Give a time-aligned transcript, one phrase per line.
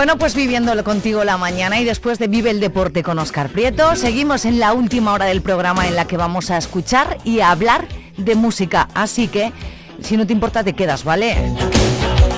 [0.00, 3.96] Bueno, pues viviéndolo contigo la mañana y después de Vive el Deporte con Oscar Prieto,
[3.96, 7.50] seguimos en la última hora del programa en la que vamos a escuchar y a
[7.50, 7.86] hablar
[8.16, 8.88] de música.
[8.94, 9.52] Así que,
[10.00, 11.36] si no te importa, te quedas, ¿vale?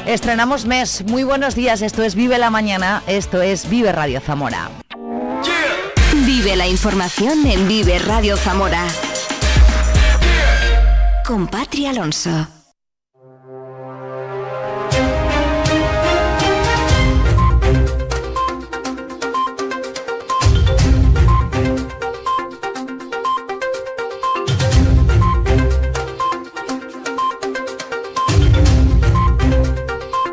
[0.06, 1.04] Estrenamos mes.
[1.06, 1.82] Muy buenos días.
[1.82, 3.04] Esto es Vive la Mañana.
[3.06, 4.68] Esto es Vive Radio Zamora.
[6.26, 8.84] Vive la información en Vive Radio Zamora.
[11.24, 12.61] Con Patria Alonso.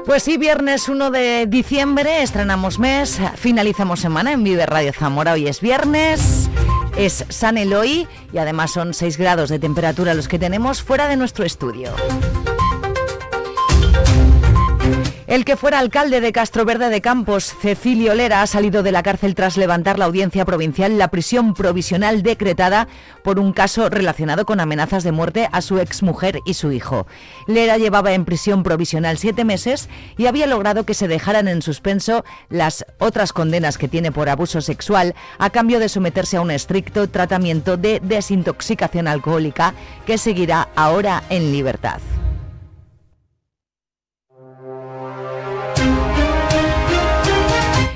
[0.10, 5.34] Pues sí, viernes 1 de diciembre, estrenamos mes, finalizamos semana en Vive Radio Zamora.
[5.34, 6.50] Hoy es viernes,
[6.98, 11.16] es San Eloy y además son 6 grados de temperatura los que tenemos fuera de
[11.16, 11.94] nuestro estudio.
[15.30, 19.36] El que fuera alcalde de Castroverde de Campos, Cecilio Lera, ha salido de la cárcel
[19.36, 22.88] tras levantar la audiencia provincial la prisión provisional decretada
[23.24, 27.06] por un caso relacionado con amenazas de muerte a su exmujer y su hijo.
[27.46, 32.26] Lera llevaba en prisión provisional siete meses y había logrado que se dejaran en suspenso
[32.50, 37.08] las otras condenas que tiene por abuso sexual a cambio de someterse a un estricto
[37.08, 39.76] tratamiento de desintoxicación alcohólica
[40.08, 42.00] que seguirá ahora en libertad.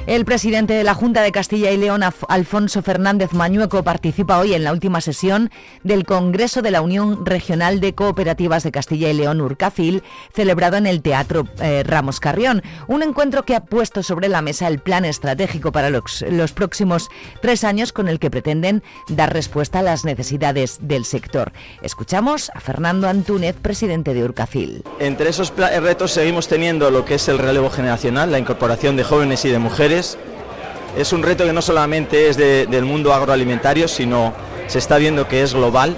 [0.06, 4.66] El presidente de la Junta de Castilla y León, Alfonso Fernández Mañueco, participa hoy en
[4.66, 5.50] la última sesión
[5.82, 10.04] del Congreso de la Unión Regional de Cooperativas de Castilla y León, Urcafil,
[10.34, 12.64] celebrado en el Teatro eh, Ramos Carrión.
[12.90, 17.10] Un encuentro que ha puesto sobre la mesa el plan estratégico para los, los próximos
[17.42, 21.54] tres años con el que pretenden dar respuesta a las necesidades del sector.
[21.82, 24.84] Escuchamos a Fernando Antúnez, presidente de Urcafil.
[25.00, 29.46] Entre esos retos seguimos teniendo lo que es el relevo generacional, la incorporación de jóvenes
[29.46, 34.34] y de mujeres es un reto que no solamente es del mundo agroalimentario, sino
[34.68, 35.96] se está viendo que es global,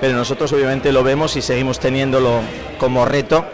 [0.00, 2.40] pero nosotros obviamente lo vemos y seguimos teniéndolo
[2.78, 3.44] como reto.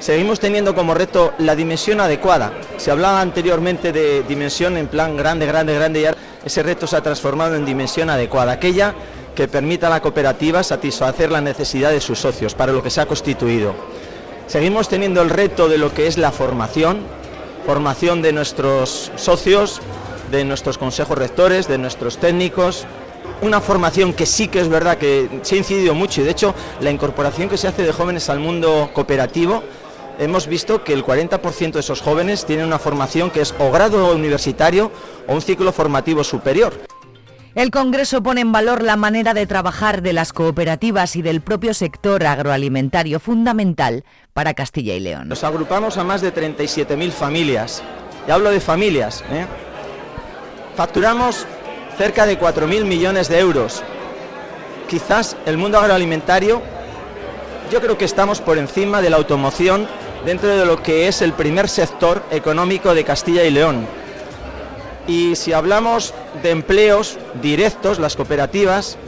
[0.00, 2.52] Seguimos teniendo como reto la dimensión adecuada.
[2.76, 7.00] Se hablaba anteriormente de dimensión en plan grande, grande, grande, y ese reto se ha
[7.00, 8.94] transformado en dimensión adecuada, aquella
[9.34, 13.00] que permita a la cooperativa satisfacer la necesidad de sus socios, para lo que se
[13.00, 13.74] ha constituido.
[14.46, 16.98] Seguimos teniendo el reto de lo que es la formación,
[17.68, 19.82] formación de nuestros socios,
[20.30, 22.86] de nuestros consejos rectores, de nuestros técnicos.
[23.42, 26.54] Una formación que sí que es verdad que se ha incidido mucho y de hecho
[26.80, 29.62] la incorporación que se hace de jóvenes al mundo cooperativo,
[30.18, 34.14] hemos visto que el 40% de esos jóvenes tienen una formación que es o grado
[34.14, 34.90] universitario
[35.26, 36.72] o un ciclo formativo superior.
[37.54, 41.72] El Congreso pone en valor la manera de trabajar de las cooperativas y del propio
[41.72, 44.04] sector agroalimentario fundamental
[44.34, 45.28] para Castilla y León.
[45.28, 47.82] Nos agrupamos a más de 37.000 familias.
[48.26, 49.24] Y hablo de familias.
[49.30, 49.46] ¿eh?
[50.76, 51.46] Facturamos
[51.96, 53.82] cerca de 4.000 millones de euros.
[54.86, 56.60] Quizás el mundo agroalimentario,
[57.72, 59.88] yo creo que estamos por encima de la automoción
[60.24, 63.97] dentro de lo que es el primer sector económico de Castilla y León
[65.08, 68.98] y si hablamos de empleos directos, las cooperativas,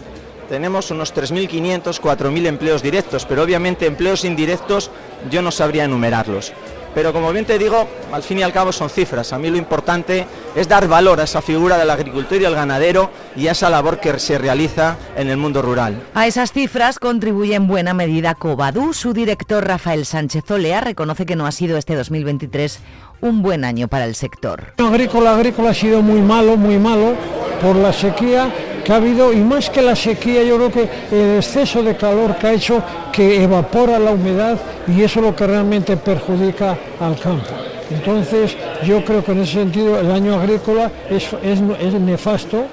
[0.48, 4.90] tenemos unos 3.500, 4.000 empleos directos, pero obviamente empleos indirectos
[5.30, 6.52] yo no sabría enumerarlos.
[6.94, 9.32] Pero como bien te digo, al fin y al cabo son cifras.
[9.32, 10.26] A mí lo importante
[10.56, 14.00] es dar valor a esa figura del agricultor y el ganadero y a esa labor
[14.00, 16.02] que se realiza en el mundo rural.
[16.14, 18.92] A esas cifras contribuye en buena medida Cobadú.
[18.92, 22.80] Su director Rafael Sánchez Olea reconoce que no ha sido este 2023
[23.20, 24.72] un buen año para el sector.
[24.78, 27.14] Agrícola, agrícola ha sido muy malo, muy malo
[27.60, 28.48] por la sequía
[28.84, 32.36] que ha habido y más que la sequía yo creo que el exceso de calor
[32.36, 32.82] que ha hecho
[33.12, 34.58] que evapora la humedad
[34.88, 37.50] y eso es lo que realmente perjudica al campo.
[37.90, 42.64] Entonces yo creo que en ese sentido el año agrícola es, es, nefasto.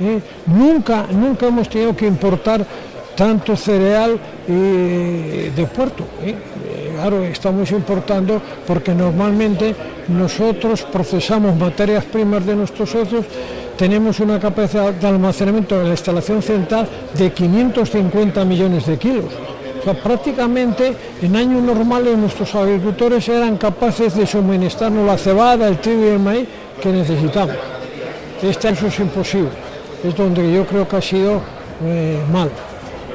[0.00, 0.20] ¿eh?
[0.46, 2.66] Nunca, nunca hemos tenido que importar
[3.16, 4.18] tanto cereal
[4.48, 6.04] eh, de puerto.
[6.22, 6.34] ¿eh?
[6.94, 9.74] Claro, estamos importando porque normalmente
[10.08, 13.24] nosotros procesamos materias primas de nuestros socios,
[13.76, 19.26] tenemos una capacidad de almacenamiento en la instalación central de 550 millones de kilos.
[19.80, 25.78] O sea, prácticamente en años normales nuestros agricultores eran capaces de suministrarnos la cebada, el
[25.78, 26.48] trigo y el maíz
[26.80, 27.56] que necesitamos.
[28.42, 29.50] Este año es imposible.
[30.02, 31.40] Es donde yo creo que ha sido
[31.84, 32.50] eh, mal.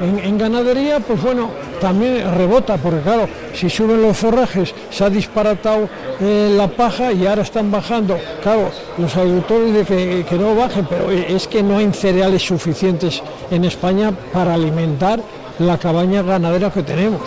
[0.02, 1.50] En, ganadería, pues bueno,
[1.82, 5.90] también rebota, porque claro, si suben los forrajes, se ha disparatado
[6.22, 8.18] eh, la paja y ahora están bajando.
[8.42, 13.22] Claro, los agricultores de que, que no bajen, pero es que no hay cereales suficientes
[13.52, 15.20] en España para alimentar
[15.60, 17.22] la cabaña ganadera que tenemos.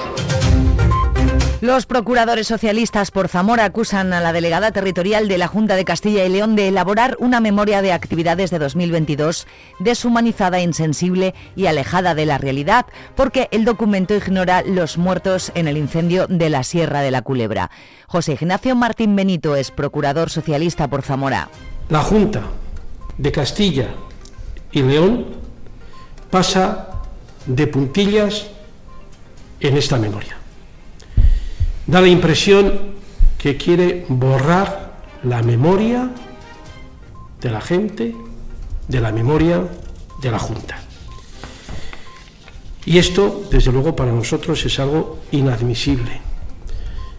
[1.63, 6.25] Los procuradores socialistas por Zamora acusan a la delegada territorial de la Junta de Castilla
[6.25, 9.47] y León de elaborar una memoria de actividades de 2022
[9.79, 15.77] deshumanizada, insensible y alejada de la realidad, porque el documento ignora los muertos en el
[15.77, 17.71] incendio de la Sierra de la Culebra.
[18.09, 21.49] José Ignacio Martín Benito es procurador socialista por Zamora.
[21.91, 22.43] La Junta
[23.19, 23.87] de Castilla
[24.73, 25.27] y León
[26.29, 26.89] pasa
[27.47, 28.49] de puntillas
[29.61, 30.42] en esta memoria
[31.87, 32.93] da la impresión
[33.39, 34.93] que quiere borrar
[35.25, 36.11] la memoria
[37.41, 38.15] de la gente,
[38.89, 39.63] de la memoria
[40.21, 40.79] de la Junta.
[42.85, 46.21] Y esto, desde luego, para nosotros es algo inadmisible.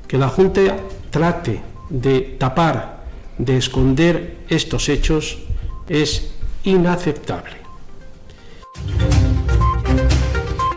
[0.07, 0.77] Que la Junta
[1.09, 3.03] trate de tapar,
[3.37, 5.39] de esconder estos hechos
[5.87, 6.31] es
[6.63, 7.62] inaceptable.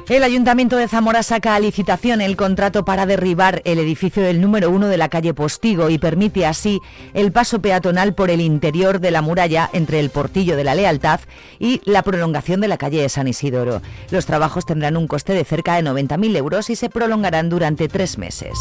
[0.09, 4.71] El Ayuntamiento de Zamora saca a licitación el contrato para derribar el edificio del número
[4.71, 6.81] uno de la calle Postigo y permite así
[7.13, 11.19] el paso peatonal por el interior de la muralla entre el Portillo de la Lealtad
[11.59, 13.83] y la prolongación de la calle de San Isidoro.
[14.11, 18.17] Los trabajos tendrán un coste de cerca de 90.000 euros y se prolongarán durante tres
[18.17, 18.53] meses.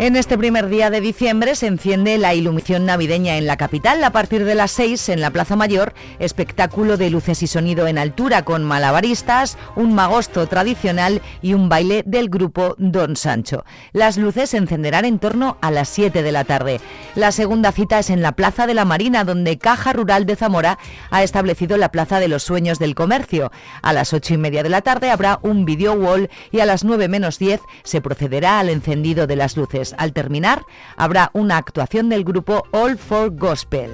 [0.00, 4.04] En este primer día de diciembre se enciende la iluminación navideña en la capital.
[4.04, 7.98] A partir de las 6 en la Plaza Mayor, espectáculo de luces y sonido en
[7.98, 13.64] altura con malabaristas, un magosto tradicional y un baile del grupo Don Sancho.
[13.90, 16.80] Las luces se encenderán en torno a las 7 de la tarde.
[17.16, 20.78] La segunda cita es en la Plaza de la Marina, donde Caja Rural de Zamora
[21.10, 23.50] ha establecido la Plaza de los Sueños del Comercio.
[23.82, 26.84] A las 8 y media de la tarde habrá un video wall y a las
[26.84, 29.87] 9 menos 10 se procederá al encendido de las luces.
[29.96, 30.64] Al terminar,
[30.96, 33.90] habrá una actuación del grupo All for Gospel.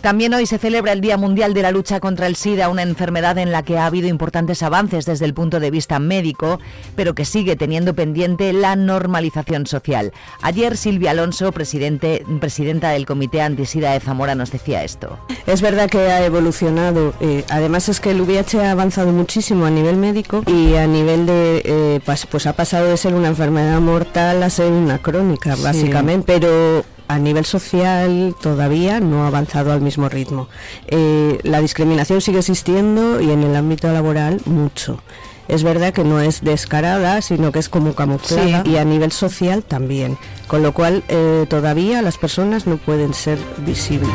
[0.00, 3.36] También hoy se celebra el Día Mundial de la Lucha contra el SIDA, una enfermedad
[3.36, 6.58] en la que ha habido importantes avances desde el punto de vista médico,
[6.96, 10.12] pero que sigue teniendo pendiente la normalización social.
[10.40, 15.18] Ayer Silvia Alonso, presidente, presidenta del Comité Antisida de Zamora, nos decía esto.
[15.46, 17.12] Es verdad que ha evolucionado.
[17.20, 21.26] Eh, además es que el VIH ha avanzado muchísimo a nivel médico y a nivel
[21.26, 25.56] de, eh, pues, pues, ha pasado de ser una enfermedad mortal a ser una crónica,
[25.56, 26.32] básicamente.
[26.32, 30.48] Pero a nivel social todavía no ha avanzado al mismo ritmo.
[30.86, 35.02] Eh, la discriminación sigue existiendo y en el ámbito laboral mucho.
[35.48, 39.64] Es verdad que no es descarada, sino que es como camuflada y a nivel social
[39.64, 40.16] también,
[40.46, 44.10] con lo cual eh, todavía las personas no pueden ser visibles.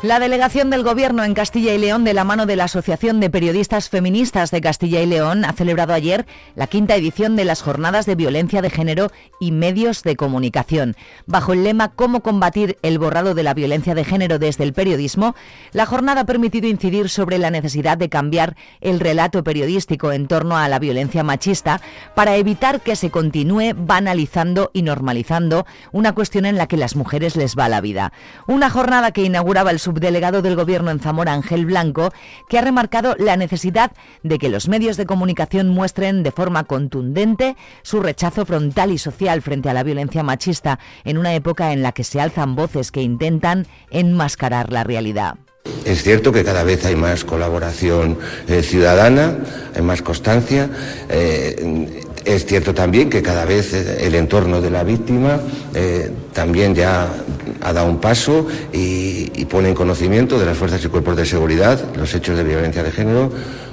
[0.00, 3.30] La delegación del Gobierno en Castilla y León, de la mano de la Asociación de
[3.30, 6.24] Periodistas Feministas de Castilla y León, ha celebrado ayer
[6.54, 10.94] la quinta edición de las Jornadas de Violencia de Género y Medios de Comunicación.
[11.26, 15.34] Bajo el lema Cómo combatir el borrado de la violencia de género desde el periodismo,
[15.72, 20.56] la jornada ha permitido incidir sobre la necesidad de cambiar el relato periodístico en torno
[20.56, 21.80] a la violencia machista
[22.14, 27.34] para evitar que se continúe banalizando y normalizando una cuestión en la que las mujeres
[27.34, 28.12] les va la vida.
[28.46, 32.12] Una jornada que inauguraba el subdelegado del Gobierno en Zamora, Ángel Blanco,
[32.46, 33.92] que ha remarcado la necesidad
[34.22, 39.40] de que los medios de comunicación muestren de forma contundente su rechazo frontal y social
[39.40, 43.00] frente a la violencia machista en una época en la que se alzan voces que
[43.00, 45.36] intentan enmascarar la realidad.
[45.86, 49.38] Es cierto que cada vez hay más colaboración eh, ciudadana,
[49.74, 50.68] hay más constancia.
[51.08, 55.40] Eh, es cierto también que cada vez eh, el entorno de la víctima
[55.74, 57.08] eh, también ya
[57.60, 61.26] ha dado un paso y, y, pone en conocimiento de las fuerzas y cuerpos de
[61.26, 63.32] seguridad los hechos de violencia de género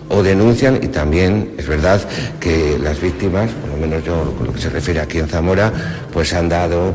[0.10, 2.02] o denuncian y también es verdad
[2.40, 5.72] que las víctimas, por lo menos yo con lo que se refiere aquí en Zamora,
[6.14, 6.94] pues han dado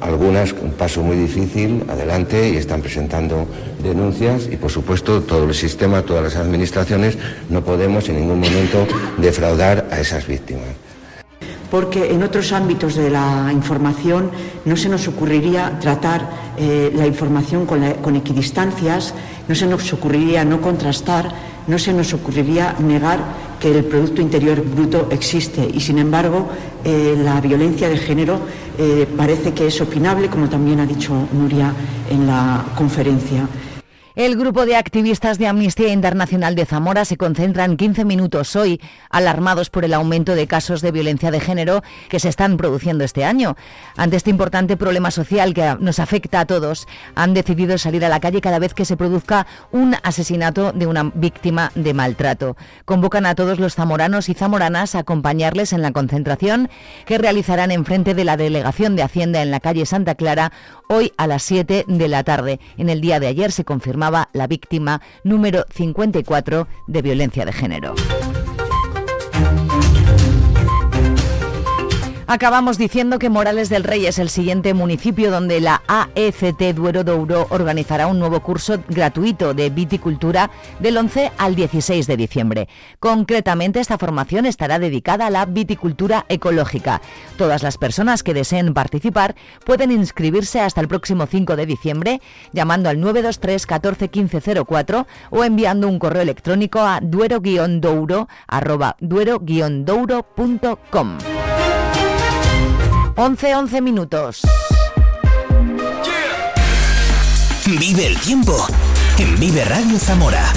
[0.00, 3.46] algunas un paso muy difícil adelante y están presentando
[3.82, 4.48] denuncias.
[4.50, 7.18] Y por supuesto todo el sistema, todas las administraciones
[7.50, 8.86] no podemos en ningún momento
[9.18, 10.85] defraudar a esas víctimas
[11.76, 14.30] porque en otros ámbitos de la información
[14.64, 19.12] no se nos ocurriría tratar eh, la información con, equidistancias,
[19.46, 21.30] no se nos ocurriría no contrastar,
[21.66, 23.18] no se nos ocurriría negar
[23.60, 26.48] que el Producto Interior Bruto existe y, sin embargo,
[26.82, 28.40] eh, la violencia de género
[28.78, 31.74] eh, parece que es opinable, como también ha dicho Nuria
[32.08, 33.46] en la conferencia.
[34.16, 38.80] El grupo de activistas de Amnistía Internacional de Zamora se concentra en 15 minutos hoy,
[39.10, 43.26] alarmados por el aumento de casos de violencia de género que se están produciendo este
[43.26, 43.56] año.
[43.94, 48.20] Ante este importante problema social que nos afecta a todos, han decidido salir a la
[48.20, 52.56] calle cada vez que se produzca un asesinato de una víctima de maltrato.
[52.86, 56.70] Convocan a todos los zamoranos y zamoranas a acompañarles en la concentración
[57.04, 60.52] que realizarán en frente de la Delegación de Hacienda en la calle Santa Clara
[60.88, 62.60] hoy a las 7 de la tarde.
[62.78, 63.64] En el día de ayer se
[64.32, 67.94] la víctima número 54 de violencia de género.
[72.28, 77.46] Acabamos diciendo que Morales del Rey es el siguiente municipio donde la AECT Duero Douro
[77.50, 82.68] organizará un nuevo curso gratuito de viticultura del 11 al 16 de diciembre.
[82.98, 87.00] Concretamente, esta formación estará dedicada a la viticultura ecológica.
[87.38, 92.20] Todas las personas que deseen participar pueden inscribirse hasta el próximo 5 de diciembre
[92.52, 98.26] llamando al 923 14 15 04 o enviando un correo electrónico a duero-douro
[99.86, 101.35] douro.com.
[103.18, 104.42] 11, 11 minutos.
[107.64, 108.66] Vive el tiempo
[109.18, 110.52] en Vive Radio Zamora.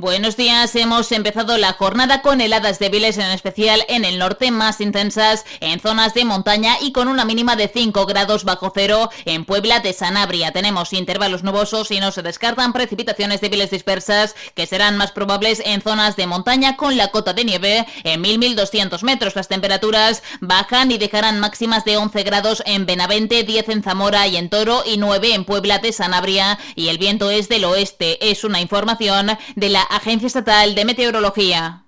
[0.00, 4.80] Buenos días, hemos empezado la jornada con heladas débiles en especial en el norte más
[4.80, 9.44] intensas en zonas de montaña y con una mínima de 5 grados bajo cero en
[9.44, 10.52] Puebla de Sanabria.
[10.52, 15.82] Tenemos intervalos nubosos y no se descartan precipitaciones débiles dispersas que serán más probables en
[15.82, 19.34] zonas de montaña con la cota de nieve en 1000-1200 metros.
[19.34, 24.36] Las temperaturas bajan y dejarán máximas de 11 grados en Benavente, 10 en Zamora y
[24.36, 28.30] en Toro y 9 en Puebla de Sanabria y el viento es del oeste.
[28.30, 31.84] Es una información de la Agencia Estatal de Meteorología.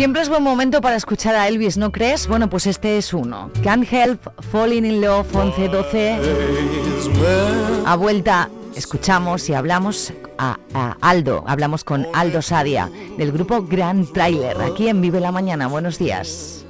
[0.00, 2.26] Siempre es buen momento para escuchar a Elvis, ¿no crees?
[2.26, 3.50] Bueno, pues este es uno.
[3.62, 7.84] Can't Help Falling in Love 11-12.
[7.84, 10.56] A vuelta escuchamos y hablamos a,
[11.00, 15.66] Aldo, hablamos con Aldo Sadia del grupo Grand Trailer, aquí en Vive la Mañana.
[15.66, 16.64] Buenos días.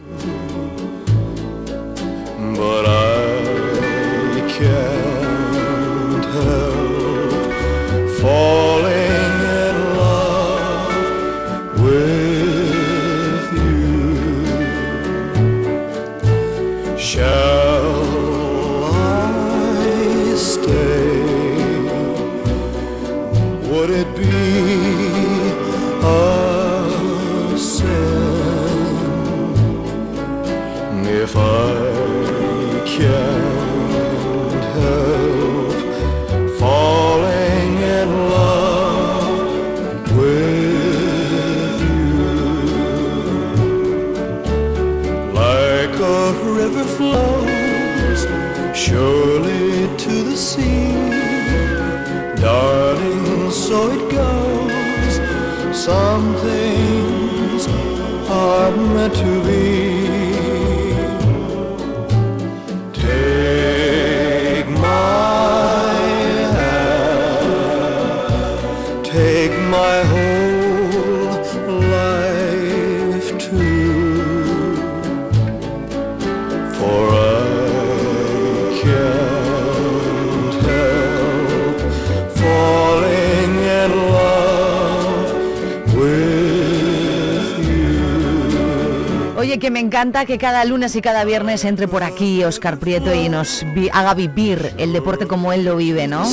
[89.71, 93.65] Me encanta que cada lunes y cada viernes entre por aquí Oscar Prieto y nos
[93.93, 96.25] haga vivir el deporte como él lo vive, ¿no?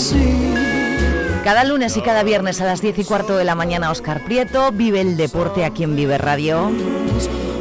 [1.44, 4.72] Cada lunes y cada viernes a las 10 y cuarto de la mañana Oscar Prieto
[4.72, 6.72] vive el deporte aquí en Vive Radio.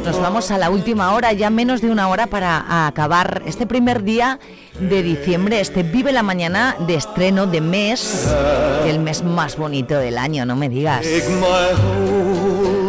[0.03, 4.03] Nos vamos a la última hora, ya menos de una hora para acabar este primer
[4.03, 4.39] día
[4.79, 8.27] de diciembre, este Vive la Mañana de estreno de mes,
[8.85, 11.05] el mes más bonito del año, no me digas.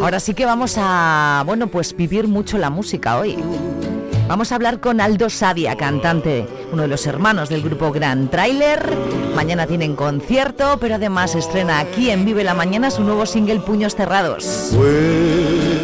[0.02, 3.36] Ahora sí que vamos a, bueno, pues vivir mucho la música hoy.
[4.28, 8.94] Vamos a hablar con Aldo Sadia, cantante, uno de los hermanos del grupo Gran Trailer.
[9.34, 13.94] Mañana tienen concierto, pero además estrena aquí en Vive la Mañana su nuevo single Puños
[13.94, 14.76] Cerrados.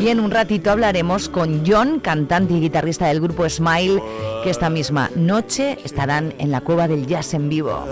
[0.01, 4.03] Y en un ratito hablaremos con John, cantante y guitarrista del grupo Smile,
[4.43, 7.87] que esta misma noche estarán en la Cueva del Jazz en vivo.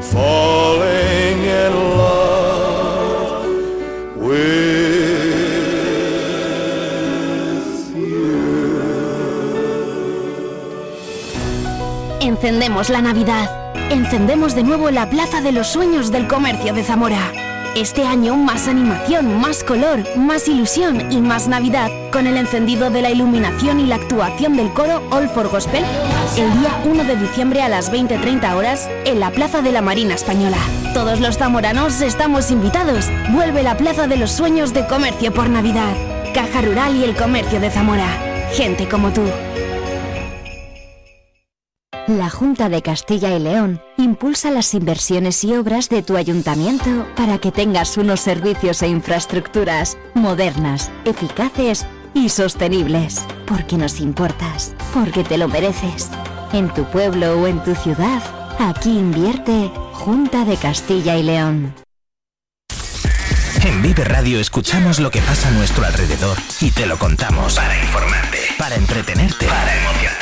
[0.00, 3.46] Falling in love
[4.16, 4.71] with
[12.42, 13.72] Encendemos la Navidad.
[13.92, 17.30] Encendemos de nuevo la Plaza de los Sueños del Comercio de Zamora.
[17.76, 23.00] Este año más animación, más color, más ilusión y más Navidad con el encendido de
[23.00, 25.84] la iluminación y la actuación del coro All for Gospel
[26.36, 30.14] el día 1 de diciembre a las 20.30 horas en la Plaza de la Marina
[30.14, 30.58] Española.
[30.94, 33.08] Todos los zamoranos estamos invitados.
[33.30, 35.94] Vuelve la Plaza de los Sueños de Comercio por Navidad.
[36.34, 38.08] Caja Rural y el Comercio de Zamora.
[38.52, 39.22] Gente como tú.
[42.18, 47.38] La Junta de Castilla y León impulsa las inversiones y obras de tu ayuntamiento para
[47.38, 53.22] que tengas unos servicios e infraestructuras modernas, eficaces y sostenibles.
[53.46, 56.10] Porque nos importas, porque te lo mereces.
[56.52, 58.22] En tu pueblo o en tu ciudad,
[58.58, 61.74] aquí invierte Junta de Castilla y León.
[63.64, 67.78] En Vive Radio escuchamos lo que pasa a nuestro alrededor y te lo contamos para
[67.78, 70.21] informarte, para entretenerte, para emocionarte,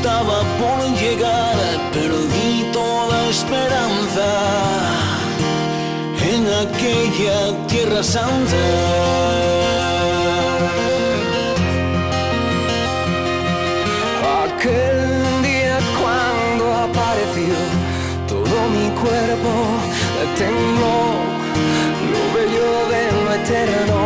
[0.00, 1.56] estaba por llegar,
[1.92, 4.28] perdí toda esperanza
[6.32, 8.62] en aquella tierra santa.
[14.44, 17.58] Aquel día cuando apareció
[18.26, 19.52] todo mi cuerpo
[20.38, 21.00] tembló,
[22.12, 23.99] lo bello de lo eterno.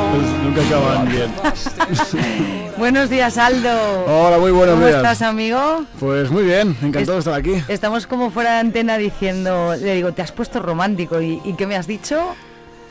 [0.45, 1.33] Nunca acaban bien.
[2.79, 4.05] Buenos días, Aldo.
[4.07, 4.99] Hola, muy buenos ¿Cómo días.
[4.99, 5.85] estás, amigo?
[5.99, 7.63] Pues muy bien, encantado de estar aquí.
[7.69, 11.21] Estamos como fuera de antena diciendo, le digo, te has puesto romántico.
[11.23, 12.35] ¿Y, y qué me has dicho?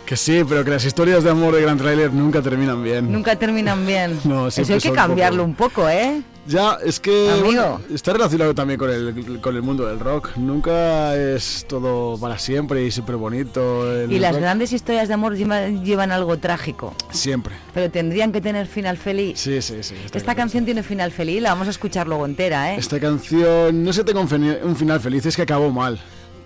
[0.06, 3.10] Que sí, pero que las historias de amor de Gran Trailer nunca terminan bien.
[3.12, 4.20] Nunca terminan bien.
[4.26, 5.50] No, Eso hay que cambiarlo poco.
[5.50, 6.22] un poco, ¿eh?
[6.46, 7.80] Ya, es que Amigo.
[7.94, 10.36] está relacionado también con el, con el mundo del rock.
[10.36, 13.86] Nunca es todo para siempre y súper bonito.
[14.10, 14.42] Y las rock.
[14.42, 16.94] grandes historias de amor lleva- llevan algo trágico.
[17.12, 17.56] Siempre.
[17.74, 19.40] Pero tendrían que tener final feliz.
[19.40, 19.96] Sí, sí, sí.
[20.14, 22.76] Esta canción tiene final feliz, la vamos a escuchar luego entera, ¿eh?
[22.78, 25.98] Esta canción no se tenga un, un final feliz, es que acabó mal.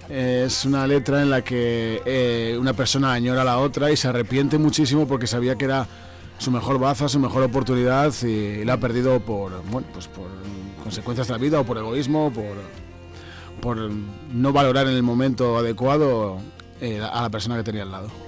[0.09, 4.07] Es una letra en la que eh, una persona añora a la otra y se
[4.07, 5.85] arrepiente muchísimo porque sabía que era
[6.37, 10.27] su mejor baza, su mejor oportunidad y la ha perdido por, bueno, pues por
[10.81, 12.55] consecuencias de la vida o por egoísmo, por,
[13.59, 13.77] por
[14.31, 16.37] no valorar en el momento adecuado
[16.79, 18.26] eh, a la persona que tenía al lado.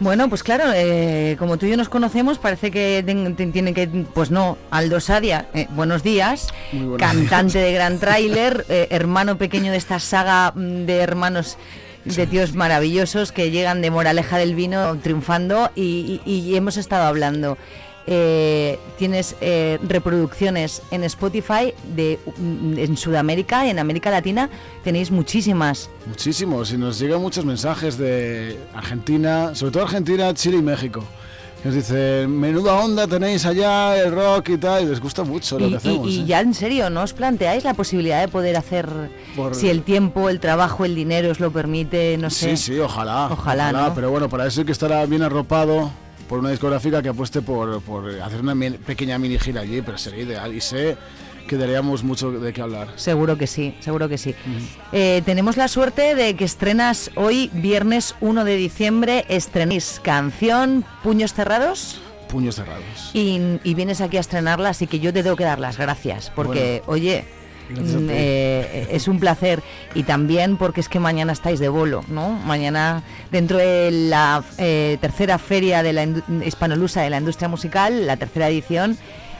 [0.00, 3.74] Bueno, pues claro, eh, como tú y yo nos conocemos, parece que ten- ten- tiene
[3.74, 9.36] que, pues no, Aldo Sadia, eh, buenos días, buenos cantante de Gran Trailer, eh, hermano
[9.36, 11.58] pequeño de esta saga mm, de hermanos
[12.06, 17.04] de tíos maravillosos que llegan de Moraleja del Vino triunfando y, y- y hemos estado
[17.04, 17.58] hablando.
[18.12, 24.50] Eh, tienes eh, reproducciones en Spotify de mm, en Sudamérica, en América Latina
[24.82, 25.88] tenéis muchísimas.
[26.06, 31.04] Muchísimos, y nos llegan muchos mensajes de Argentina, sobre todo Argentina, Chile y México.
[31.62, 35.66] Nos dicen, menuda onda tenéis allá, el rock y tal, y les gusta mucho lo
[35.66, 36.08] Y, que y- hacemos.
[36.08, 36.24] y ¿eh?
[36.26, 38.88] ya en serio, ¿no os planteáis la posibilidad de poder hacer,
[39.36, 42.56] Por- si el tiempo, el trabajo, el dinero os lo permite, no sé?
[42.56, 43.28] Sí, sí, ojalá.
[43.30, 43.94] Ojalá, ¿no?
[43.94, 45.90] Pero bueno, para eso hay que estar bien arropado
[46.30, 48.54] por una discográfica que apueste por, por hacer una
[48.86, 50.54] pequeña mini gira allí, pero sería ideal.
[50.54, 50.96] Y sé
[51.48, 52.92] que daríamos mucho de qué hablar.
[52.94, 54.36] Seguro que sí, seguro que sí.
[54.92, 61.34] Eh, tenemos la suerte de que estrenas hoy, viernes 1 de diciembre, estrenéis canción Puños
[61.34, 63.10] Cerrados Puños cerrados.
[63.12, 66.30] y, y vienes aquí a estrenarla, así que yo te tengo que dar las gracias,
[66.36, 67.24] porque, oye,
[67.70, 69.62] Mm, eh, es un placer
[69.94, 72.30] y también porque es que mañana estáis de bolo, ¿no?
[72.30, 76.04] Mañana dentro de la eh, tercera feria de la
[76.44, 78.96] hispanolusa de la industria musical, la tercera edición,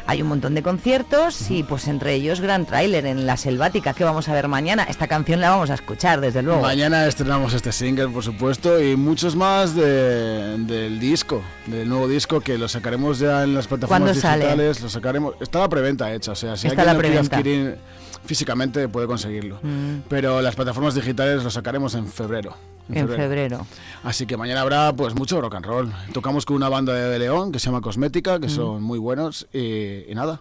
[0.07, 4.03] hay un montón de conciertos y pues entre ellos gran tráiler en la selvática que
[4.03, 4.85] vamos a ver mañana.
[4.89, 6.63] Esta canción la vamos a escuchar desde luego.
[6.63, 12.41] Mañana estrenamos este single, por supuesto, y muchos más de- del disco, del nuevo disco
[12.41, 14.81] que lo sacaremos ya en las plataformas digitales.
[14.81, 15.35] Lo sacaremos.
[15.41, 17.37] Está la preventa hecha, o sea, si Está alguien la lo quiere preventa.
[17.37, 17.79] adquirir
[18.25, 19.59] físicamente puede conseguirlo.
[19.63, 20.03] Mm.
[20.09, 22.55] Pero las plataformas digitales lo sacaremos en febrero.
[22.93, 23.67] En febrero.
[24.03, 25.93] Así que mañana habrá pues mucho rock and roll.
[26.13, 28.51] Tocamos con una banda de, León que se llama Cosmética, que Mm.
[28.51, 30.41] son muy buenos y, y nada.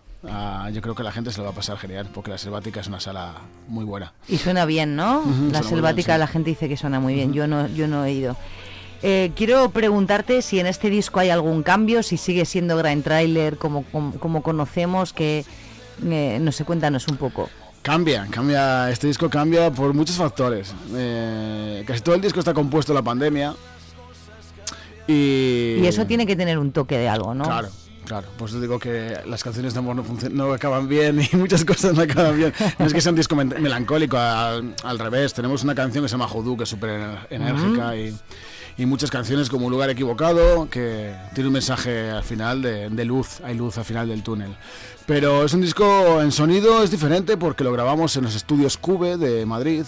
[0.73, 2.87] yo creo que la gente se lo va a pasar genial porque la Selvática es
[2.87, 3.33] una sala
[3.67, 4.13] muy buena.
[4.27, 5.23] Y suena bien, ¿no?
[5.51, 6.19] La selvática, bien, sí.
[6.19, 7.33] la gente dice que suena muy bien.
[7.33, 8.35] Yo no, yo no he ido.
[9.01, 13.57] Eh, quiero preguntarte si en este disco hay algún cambio, si sigue siendo Grand Trailer
[13.57, 15.45] como, como, como conocemos, que
[16.03, 17.49] eh, no sé, cuéntanos un poco.
[17.89, 20.75] Cambia, cambia, este disco cambia por muchos factores.
[20.93, 23.55] Eh, casi todo el disco está compuesto en la pandemia.
[25.07, 27.45] Y, Y eso tiene que tener un toque de algo, ¿no?
[27.45, 27.69] Claro,
[28.05, 28.27] claro.
[28.37, 31.95] Pues te digo que las canciones de amor no, no acaban bien y muchas cosas
[31.95, 32.53] no acaban bien.
[32.77, 35.33] No es que sea un disco melancólico, al, al revés.
[35.33, 38.15] Tenemos una canción que se llama Judú, que es súper enérgica y,
[38.79, 43.05] y muchas canciones como Un lugar equivocado, que tiene un mensaje al final de, de
[43.05, 44.55] luz, hay luz al final del túnel.
[45.05, 49.17] Pero es un disco en sonido, es diferente porque lo grabamos en los estudios Cube
[49.17, 49.83] de Madrid,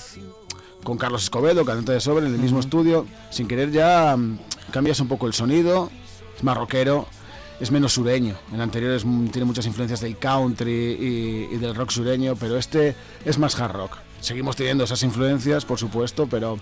[0.83, 3.05] con Carlos Escobedo, cantante de Sobre, en el mismo estudio.
[3.29, 4.39] Sin querer ya mm,
[4.71, 5.89] cambias un poco el sonido,
[6.35, 7.07] es más rockero,
[7.61, 8.35] es menos sureño.
[8.53, 12.57] El anterior es, mm, tiene muchas influencias del country y, y del rock sureño, pero
[12.57, 13.97] este es más hard rock.
[14.19, 16.59] Seguimos teniendo esas influencias, por supuesto, pero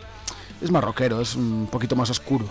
[0.62, 2.46] es más rockero, es un poquito más oscuro.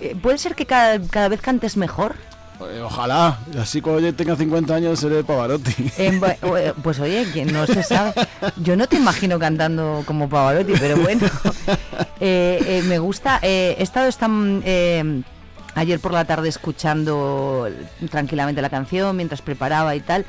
[0.00, 2.14] Eh, ¿Puede ser que cada, cada vez cantes mejor?
[2.60, 5.72] Eh, Ojalá, así cuando yo tenga 50 años seré Pavarotti.
[5.72, 8.12] Bu- eh, pues oye, que no se sabe.
[8.56, 11.26] Yo no te imagino cantando como Pavarotti, pero bueno.
[12.24, 13.40] Eh, eh, me gusta.
[13.42, 14.28] eh, he estado esta,
[14.64, 15.22] eh,
[15.74, 17.68] ayer por la tarde escuchando
[18.12, 20.24] tranquilamente la canción mientras preparaba y tal.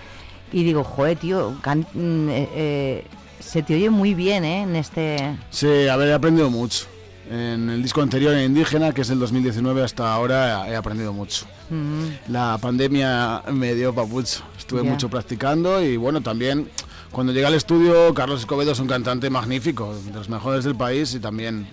[0.52, 3.08] Y digo, joder, tío, can- mm, eh, eh,
[3.40, 4.64] se te oye muy bien, ¿eh?
[4.64, 5.36] En este...
[5.52, 6.88] Sí, a ver, he aprendido mucho.
[7.30, 11.46] En el disco anterior, en Indígena, que es del 2019 hasta ahora, he aprendido mucho.
[11.70, 14.44] Mm, La pandemia me dio papucho.
[14.58, 14.90] Estuve Ya.
[14.90, 16.70] mucho practicando y bueno, también
[17.12, 21.14] cuando llegué al estudio, Carlos Escobedo es un cantante magnífico, de los mejores del país
[21.14, 21.68] y también.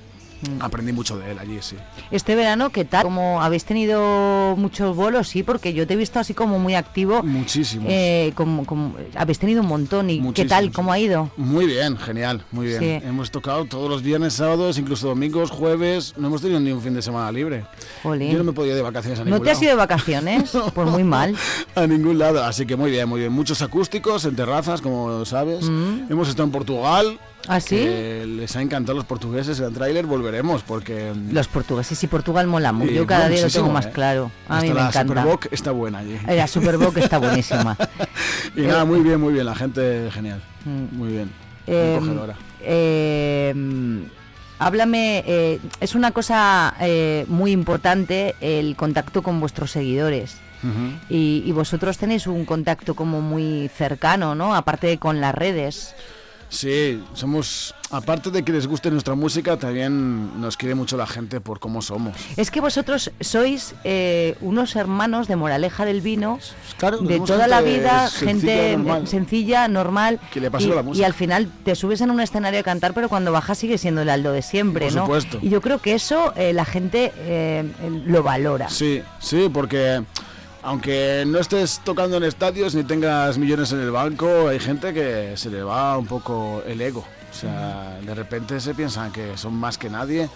[0.61, 1.77] Aprendí mucho de él allí, sí.
[2.11, 3.03] Este verano, ¿qué tal?
[3.05, 7.23] Como habéis tenido muchos bolos, sí, porque yo te he visto así como muy activo.
[7.23, 7.89] Muchísimos.
[7.91, 10.11] Eh, como, como- habéis tenido un montón.
[10.11, 10.73] ¿Y qué tal?
[10.73, 11.31] ¿Cómo ha ido?
[11.37, 12.81] Muy bien, genial, muy bien.
[12.81, 13.07] Sí.
[13.07, 16.15] Hemos tocado todos los viernes, sábados, incluso domingos, jueves.
[16.17, 17.65] No hemos tenido ni un fin de semana libre.
[18.05, 19.65] Yo no me he podido ir de vacaciones a ¿No ningún te has lado.
[19.65, 20.51] ido de vacaciones?
[20.75, 21.35] Pues muy mal.
[21.75, 23.33] A ningún lado, así que muy bien, muy bien.
[23.33, 25.67] Muchos acústicos en terrazas, como sabes.
[26.09, 27.19] Hemos estado en Portugal.
[27.49, 27.51] Mm.
[27.53, 27.77] ¿Ah, sí?
[27.77, 31.13] que les ha encantado a los portugueses el tráiler, volveremos porque...
[31.31, 32.91] Los portugueses y Portugal mola mucho.
[32.91, 33.91] Sí, Yo cada día lo tengo más ¿eh?
[33.93, 34.31] claro.
[34.49, 35.15] A Hasta mí me la encanta.
[35.15, 36.19] Superboc está buena allí.
[36.29, 37.77] Eh, La Superboc está buenísima.
[38.55, 40.43] y nada, muy bien, muy bien, la gente genial.
[40.65, 40.97] Mm.
[40.97, 41.31] Muy bien.
[41.67, 41.99] Eh,
[42.63, 43.55] eh,
[44.59, 50.37] háblame, eh, es una cosa eh, muy importante el contacto con vuestros seguidores.
[51.09, 54.55] Y, y vosotros tenéis un contacto como muy cercano, ¿no?
[54.55, 55.95] Aparte de con las redes.
[56.53, 61.41] Sí, somos, aparte de que les guste nuestra música, también nos quiere mucho la gente
[61.41, 62.17] por cómo somos.
[62.37, 66.41] Es que vosotros sois eh, unos hermanos de Moraleja del Vino,
[66.77, 69.07] Claro, de toda la vida, sencilla, gente normal.
[69.07, 70.21] sencilla, normal.
[70.33, 71.07] Que le y, la y música.
[71.07, 74.11] al final te subes en un escenario a cantar, pero cuando bajas sigue siendo el
[74.11, 75.03] Aldo de siempre, Por ¿no?
[75.05, 75.39] supuesto.
[75.43, 77.65] Y yo creo que eso eh, la gente eh,
[78.07, 78.69] lo valora.
[78.71, 80.03] Sí, sí, porque
[80.63, 85.37] aunque no estés tocando en estadios ni tengas millones en el banco, hay gente que
[85.37, 87.01] se le va un poco el ego.
[87.31, 90.29] O sea, de repente se piensan que son más que nadie.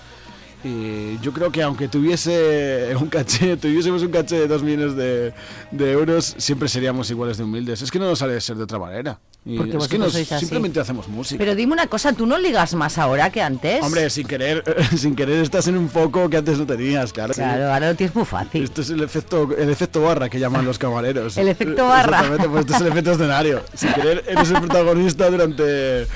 [0.62, 5.34] Y yo creo que aunque tuviese un caché, tuviésemos un caché de dos millones de,
[5.70, 7.82] de euros, siempre seríamos iguales de humildes.
[7.82, 9.18] Es que no nos sale de ser de otra manera.
[9.46, 10.40] Y Porque es que nos, sois así.
[10.46, 11.38] simplemente hacemos música.
[11.38, 13.82] Pero dime una cosa, ¿tú no ligas más ahora que antes?
[13.82, 14.64] Hombre, sin querer,
[14.96, 17.34] sin querer estás en un foco que antes no tenías, claro.
[17.34, 18.64] Claro, ahora lo tienes muy fácil.
[18.64, 21.36] Esto es el efecto, el efecto barra que llaman los camareros.
[21.36, 22.20] El efecto barra.
[22.20, 23.62] Exactamente, pues este es el efecto escenario.
[23.74, 26.06] Sin querer, eres el protagonista durante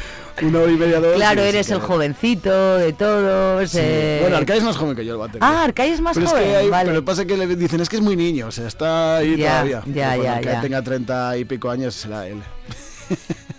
[0.41, 1.17] una hora y media, dos.
[1.17, 1.87] Claro, eres el querer.
[1.87, 3.71] jovencito de todos.
[3.71, 3.79] Sí.
[3.79, 5.37] eh, Bueno, Arcai es más joven que yo, el bate.
[5.43, 6.89] Ah, Arcai es más pero joven, Es que hay, vale.
[6.93, 9.51] Pero pasa que le dicen, es que es muy niño, o sea, está ahí Ya,
[9.51, 9.83] todavía.
[9.85, 10.61] ya, Pero ya, ya.
[10.63, 12.41] tenga treinta y pico años, será él.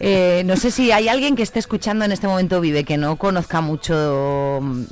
[0.02, 3.18] Eh, no sé si hay alguien que esté escuchando en este momento Vive que no
[3.18, 4.84] conozca mucho mm,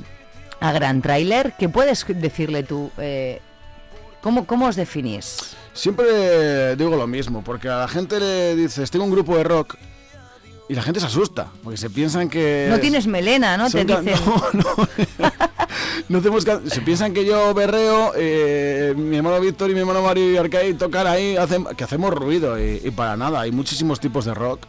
[0.60, 1.54] a Gran Trailer.
[1.58, 2.90] ¿Qué puedes decirle tú?
[2.98, 3.40] Eh,
[4.20, 5.56] ¿cómo, ¿Cómo os definís?
[5.72, 9.76] Siempre digo lo mismo, porque a la gente le dices, tengo un grupo de rock
[10.68, 12.66] y la gente se asusta, porque se piensan que...
[12.70, 13.70] No tienes melena, ¿no?
[13.70, 14.04] Te dicen.
[14.52, 14.88] No, no.
[16.08, 20.00] No hacemos ca- se piensan que yo berreo, eh, mi hermano Víctor y mi hermano
[20.02, 23.40] Mario y Arcade tocan ahí, hacen, que hacemos ruido y, y para nada.
[23.40, 24.60] Hay muchísimos tipos de rock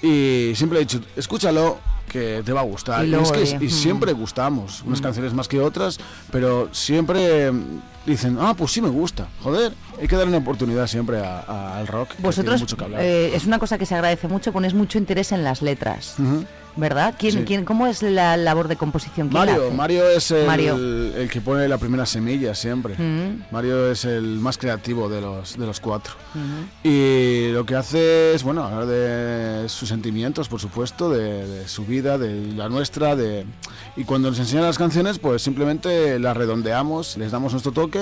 [0.00, 3.06] y siempre he dicho, escúchalo que te va a gustar.
[3.06, 3.70] Y es que y mm.
[3.70, 5.98] siempre gustamos, unas canciones más que otras,
[6.30, 9.28] pero siempre mm, dicen, ah, pues sí me gusta.
[9.42, 12.10] Joder, hay que darle una oportunidad siempre a- a- al rock.
[12.18, 13.00] Vosotros, mucho que hablar.
[13.02, 16.44] eh, es una cosa que se agradece mucho, ponéis mucho interés en las letras, Ujú.
[16.76, 17.14] ¿Verdad?
[17.18, 17.44] ¿Quién, Sí.
[17.44, 19.28] quién, ¿Cómo es la labor de composición?
[19.28, 19.70] ¿Quién la Mario?
[19.72, 20.74] Mario es el, Mario.
[20.76, 22.94] el que pone la primera semilla siempre.
[22.96, 23.44] Mm.
[23.50, 26.14] Mario es el más creativo de los, de los cuatro.
[26.34, 26.88] Ujú.
[26.88, 31.84] Y lo que hace es, bueno, hablar de sus sentimientos, por supuesto, de, de su
[31.84, 33.44] vida, de la nuestra, de...
[33.96, 38.00] Y cuando nos enseñan las canciones, pues simplemente las redondeamos, les damos nuestro toque.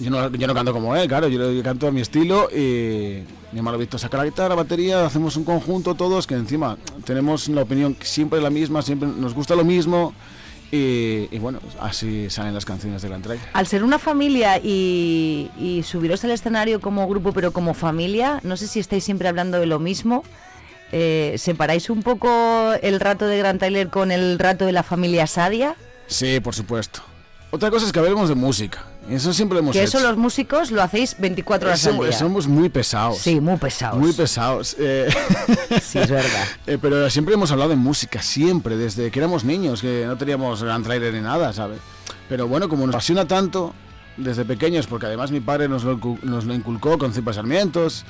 [0.00, 3.22] Yo no, yo no canto como él, claro, yo, yo canto a mi estilo y
[3.52, 7.48] mi hermano Víctor saca la guitarra, la batería, hacemos un conjunto todos que encima tenemos
[7.48, 10.12] la opinión siempre la misma, siempre nos gusta lo mismo
[10.72, 13.40] y, y bueno, así salen las canciones de Gran Trail.
[13.52, 18.56] Al ser una familia y, y subiros al escenario como grupo, pero como familia, no
[18.56, 20.24] sé si estáis siempre hablando de lo mismo.
[20.90, 25.28] Eh, ¿Separáis un poco el rato de Gran Tyler con el rato de la familia
[25.28, 25.76] Sadia?
[26.08, 27.00] Sí, por supuesto.
[27.54, 28.82] Otra cosa es que hablemos de música.
[29.08, 29.98] Eso siempre lo hemos Que hecho.
[29.98, 32.10] eso los músicos lo hacéis 24 horas al día.
[32.10, 33.18] Somos muy pesados.
[33.18, 33.96] Sí, muy pesados.
[34.00, 34.74] Muy pesados.
[34.80, 35.08] eh.
[35.80, 36.44] Sí, es verdad.
[36.66, 40.64] Eh, pero siempre hemos hablado de música, siempre, desde que éramos niños, que no teníamos
[40.64, 41.78] gran trailer ni nada, ¿sabes?
[42.28, 43.72] Pero bueno, como nos apasiona tanto
[44.16, 48.04] desde pequeños, porque además mi padre nos lo, nos lo inculcó con Cipa Sarmientos,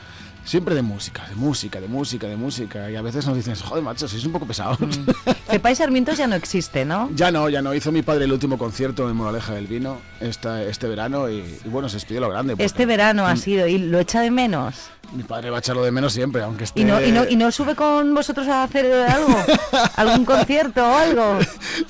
[0.44, 2.90] siempre de música, de música, de música, de música.
[2.90, 4.78] Y a veces nos dicen, joder, macho, sois un poco pesados.
[4.80, 5.11] Mm.
[5.50, 7.11] Cepa y Sarmientos ya no existe, ¿no?
[7.14, 7.74] Ya no, ya no.
[7.74, 11.68] Hizo mi padre el último concierto en Moraleja del Vino esta, este verano y, y
[11.68, 12.52] bueno, se despidió lo grande.
[12.54, 13.26] porque Este verano Mm.
[13.26, 14.74] ha sido y lo echa de menos.
[15.12, 16.80] Mi padre va a echarlo de menos siempre, aunque esté...
[16.80, 19.37] ¿Y no, y, no, ¿Y no sube con vosotros a hacer algo?
[19.96, 21.38] ¿Algún concierto o algo?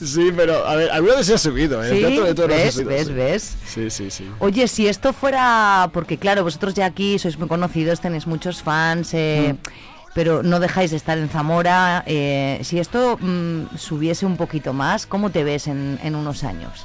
[0.04, 1.90] Sí, pero a ver, alguna vez se ha subido, ¿eh?
[1.90, 3.12] Sí, de toros ha ves, subido, ves, sí.
[3.14, 3.56] ves.
[3.66, 4.30] Sí, sí, sí.
[4.40, 9.14] Oye, si esto fuera, porque claro, vosotros ya aquí sois muy conocidos, tenéis muchos fans,
[9.14, 9.56] eh,
[10.12, 12.02] pero no dejáis de estar en Zamora.
[12.06, 16.84] eh, si esto mm, subiese un poquito más, ¿cómo te ves en, en unos años?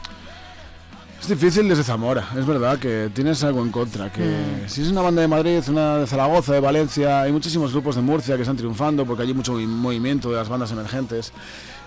[1.22, 4.10] Es difícil desde Zamora, es verdad que tienes algo en contra.
[4.10, 4.69] Que Mm.
[4.69, 8.02] si es una banda de Madrid, una de Zaragoza, de Valencia, hay muchísimos grupos de
[8.04, 11.34] Murcia que están triunfando porque hay mucho movi- movimiento de las bandas emergentes.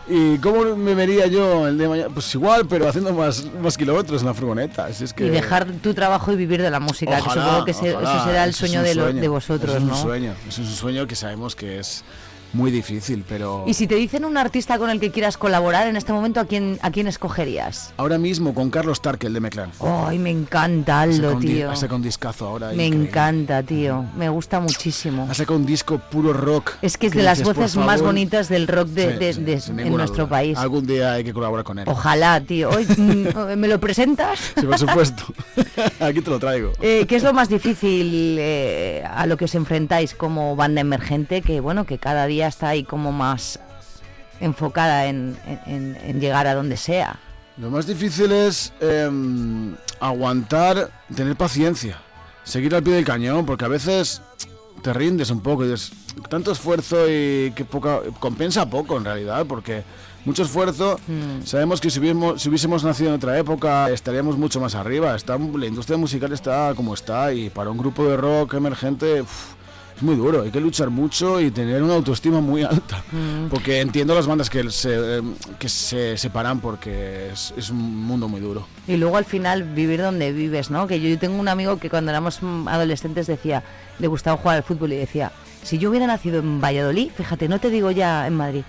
[0.09, 2.09] ¿Y cómo me vería yo el de mañana?
[2.13, 4.93] Pues igual, pero haciendo más, más kilómetros en la furgoneta.
[4.93, 5.27] Si es que...
[5.27, 8.15] Y dejar tu trabajo y vivir de la música, que Ojalá, supongo que se- ojalá,
[8.17, 9.95] eso será el es sueño, de, lo- sueño, de vosotros, eso es ¿no?
[9.95, 12.03] un sueño, es un sueño que sabemos que es
[12.53, 13.65] muy difícil, pero...
[13.67, 16.45] Y si te dicen un artista con el que quieras colaborar en este momento, ¿a
[16.47, 17.93] quién, a quién escogerías?
[17.97, 19.71] Ahora mismo con Carlos Tarkel de Meclán.
[19.81, 21.71] Ay, me encanta Aldo, tío.
[21.71, 22.69] Ha sacado un discazo ahora.
[22.69, 23.09] Me increíble.
[23.09, 24.05] encanta, tío.
[24.17, 25.27] Me gusta muchísimo.
[25.31, 26.73] Ha sacado un disco puro rock.
[26.83, 29.61] Es que es que de las dices, voces más bonitas del rock de, Sí, de-
[29.61, 30.31] sí, de- en nuestro duda.
[30.37, 30.59] país.
[30.59, 31.85] Algún día hay que colaborar con él.
[31.89, 32.71] Ojalá, tío.
[32.71, 34.39] Hoy, mm, ¿Me lo presentas?
[34.59, 35.25] Sí, por supuesto.
[36.01, 36.73] Aquí te lo traigo.
[36.81, 41.41] Eh, ¿Qué es lo más difícil eh, a lo que os enfrentáis como banda emergente?
[41.43, 43.59] Que bueno, que cada día está ahí como más
[44.41, 47.19] enfocada en, en- en llegar a donde sea.
[47.59, 51.99] Lo más difícil es em, aguantar, tener paciencia,
[52.45, 54.23] seguir al pie del cañón, porque a veces
[54.83, 55.93] te rindes un poco y dices,
[56.29, 59.85] tanto esfuerzo y que poca, compensa poco en realidad, porque
[60.25, 61.45] mucho esfuerzo, Mm.
[61.45, 65.37] sabemos que si hubiésemos, si hubiésemos nacido en otra época estaríamos mucho más arriba, está,
[65.39, 69.23] la industria musical está como está y para un grupo de rock emergente...
[69.23, 69.55] uf,
[70.03, 73.03] es muy duro, hay que luchar mucho y tener una autoestima muy alta.
[73.13, 73.49] Mm.
[73.51, 75.23] Porque entiendo las bandas que se, eh,
[75.59, 78.67] que se separan porque es, es un mundo muy duro.
[78.89, 80.87] Y luego al final vivir donde vives, ¿no?
[80.87, 83.63] Que yo tengo un amigo que cuando éramos adolescentes decía,
[83.99, 85.31] le gustaba jugar al fútbol y decía,
[85.63, 88.63] si yo hubiera nacido en Valladolid, fíjate, no te digo ya en Madrid,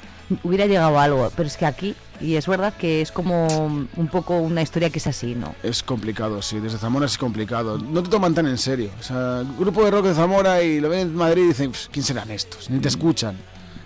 [0.43, 4.07] hubiera llegado a algo, pero es que aquí, y es verdad que es como un
[4.11, 5.55] poco una historia que es así, ¿no?
[5.61, 7.77] Es complicado, sí, desde Zamora es complicado.
[7.77, 8.89] No te toman tan en serio.
[8.99, 11.87] O sea, grupo de rock de Zamora y lo ven en Madrid y dicen, "Pff,
[11.91, 12.69] ¿quién serán estos?
[12.69, 13.35] Ni te escuchan.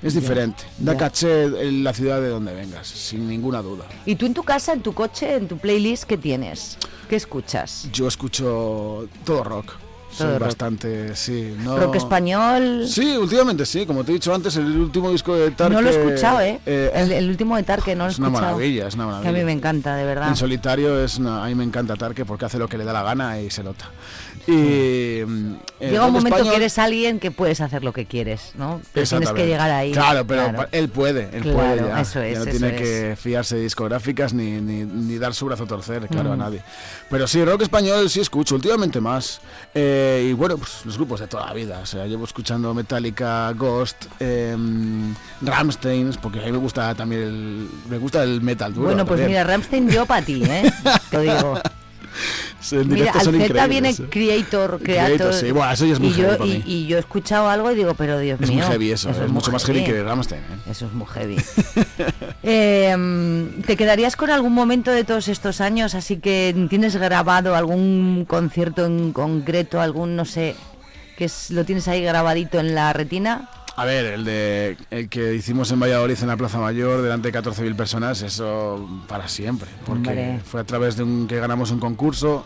[0.04, 0.64] Es Ya, diferente.
[0.78, 1.00] Da ya.
[1.00, 3.86] caché en la ciudad de donde vengas, sin ninguna duda.
[4.06, 6.78] Y tú en tu casa, en tu coche, en tu playlist, ¿qué tienes?
[7.10, 7.90] ¿Qué escuchas?
[7.92, 9.74] Yo escucho todo rock.
[10.18, 10.40] Soy rock.
[10.42, 11.56] bastante, sí.
[11.64, 11.78] No...
[11.78, 12.86] ¿Rock español?
[12.88, 13.86] Sí, últimamente sí.
[13.86, 15.74] Como te he dicho antes, el último disco de Tarque...
[15.74, 16.60] No lo he escuchado, ¿eh?
[16.66, 18.54] el, el último de Tarque no lo he Es una escuchado.
[18.56, 19.46] maravilla, es una Que a mí maravilla.
[19.46, 20.28] me encanta, de verdad.
[20.30, 22.94] En solitario es una- a mí me encanta Tarque porque hace lo que le da
[22.94, 23.90] la gana y se nota.
[24.48, 28.54] Y mm, Llega un momento español- que eres alguien que puedes hacer lo que quieres,
[28.56, 28.82] ¿no?
[28.94, 29.92] Pero tienes que llegar ahí.
[29.92, 32.02] Claro, pero pa- él puede, él Claro, puede ya.
[32.02, 32.82] eso es, Ya no eso tiene es.
[32.82, 36.40] que fiarse de discográficas ni, ni, ni dar su brazo a torcer, claro, a Mm.
[36.40, 36.62] nadie.
[37.10, 39.42] Pero sí, rock español sí escucho, últimamente más.
[39.76, 41.80] Eh, Eh, y bueno, pues los grupos de toda la vida.
[41.82, 44.56] O sea, llevo escuchando Metallica, Ghost, eh,
[45.42, 48.88] Ramstein, porque a mí me gusta también el, me gusta el metal duro.
[48.88, 49.30] Bueno, pues también.
[49.40, 50.72] mira, Ramstein yo para ti, ¿eh?
[51.12, 51.60] Te digo.
[52.72, 53.96] En Mira, al son Z viene ¿eh?
[54.10, 54.82] Creator, Creator,
[55.18, 55.34] Creator.
[55.34, 56.64] sí, bueno, eso ya es muy y heavy yo, para y, mí.
[56.66, 58.60] y yo he escuchado algo y digo, pero Dios Es mío.
[58.60, 60.42] muy heavy eso, es, mucho más heavy que Ramstein.
[60.42, 60.72] ¿eh?
[60.72, 61.38] Eso es muy heavy.
[62.44, 62.96] Eh,
[63.66, 65.96] ¿Te quedarías con algún momento de todos estos años?
[65.96, 70.56] Así que tienes grabado algún concierto en concreto, algún, no sé,
[71.18, 73.50] que es- lo tienes ahí grabadito en la retina.
[73.78, 77.40] A ver, el de el que hicimos en Valladolid en la Plaza Mayor delante de
[77.40, 80.40] 14.000 personas, eso para siempre, porque Hombre.
[80.44, 82.44] fue a través de un que ganamos un concurso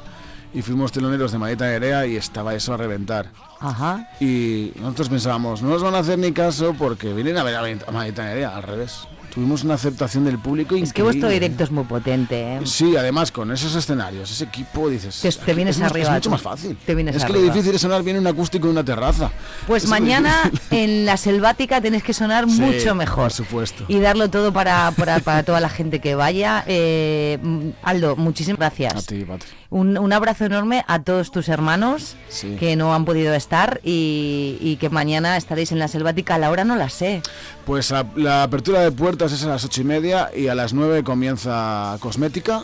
[0.54, 3.30] y fuimos teloneros de Maleta Nerea y estaba eso a reventar.
[3.62, 4.10] Ajá.
[4.20, 7.92] Y nosotros pensábamos, no nos van a hacer ni caso porque vienen a ver a
[7.92, 9.08] Maleta Nerea, al revés.
[9.34, 11.40] Tuvimos una aceptación del público Es que vuestro increíble.
[11.48, 12.60] directo es muy potente, ¿eh?
[12.66, 15.22] Sí, además con esos escenarios, ese equipo, dices...
[15.46, 16.78] Te- vienes es, arriba, Es mucho más fácil.
[16.86, 17.54] Te vienes es que lo arriba.
[17.54, 19.32] difícil es sonar bien un acústico en una terraza.
[19.68, 23.24] Pues Es mañana en la selvática tenéis que sonar Sí, mucho mejor.
[23.24, 23.86] Por supuesto.
[23.88, 26.64] Y darlo todo para, para, para toda la gente que vaya.
[26.68, 28.96] Eh, mm, Aldo, muchísimas gracias.
[28.96, 29.48] A ti, Patri.
[29.72, 32.58] Un, un abrazo enorme a todos tus hermanos Sí.
[32.60, 36.36] que no han podido estar y, y que mañana estaréis en la selvática.
[36.36, 37.22] A la hora no la sé.
[37.66, 40.74] Pues la, la apertura de puertas es a las ocho y media y a las
[40.74, 42.64] 9 comienza cosmética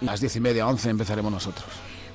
[0.00, 1.66] y a las diez y media, 11 empezaremos nosotros.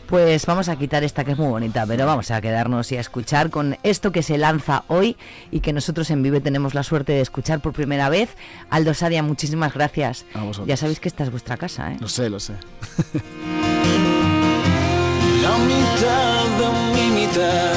[0.08, 3.02] Pues vamos a quitar esta que es muy bonita, pero vamos a quedarnos y a
[3.02, 5.18] escuchar con esto que se lanza hoy
[5.50, 8.36] y que nosotros en Vive tenemos la suerte de escuchar por primera vez.
[8.70, 10.26] Aldo Sadia, muchísimas gracias.
[10.36, 10.46] A.
[10.66, 11.98] Ya sabéis que esta es vuestra casa, ¿eh?
[12.00, 12.54] Lo sé, lo sé.
[15.54, 17.76] La mitad de mi mitad.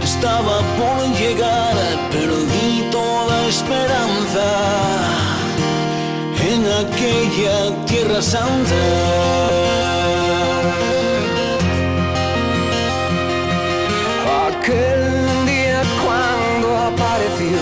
[0.00, 1.74] Estaba por llegar,
[2.12, 4.46] perdí toda esperanza.
[6.50, 8.82] En aquella tierra santa.
[14.48, 15.02] Aquel
[15.46, 17.60] día cuando apareció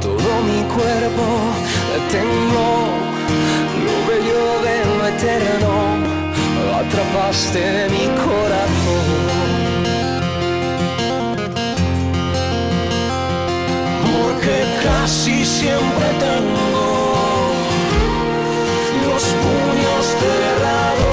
[0.00, 1.24] todo mi cuerpo
[2.10, 2.70] tembló,
[3.84, 5.75] lo bello de lo eterno
[6.88, 9.06] atrapaste mi corazón.
[14.02, 16.86] Porque casi siempre tengo
[19.06, 21.05] los puños cerrados.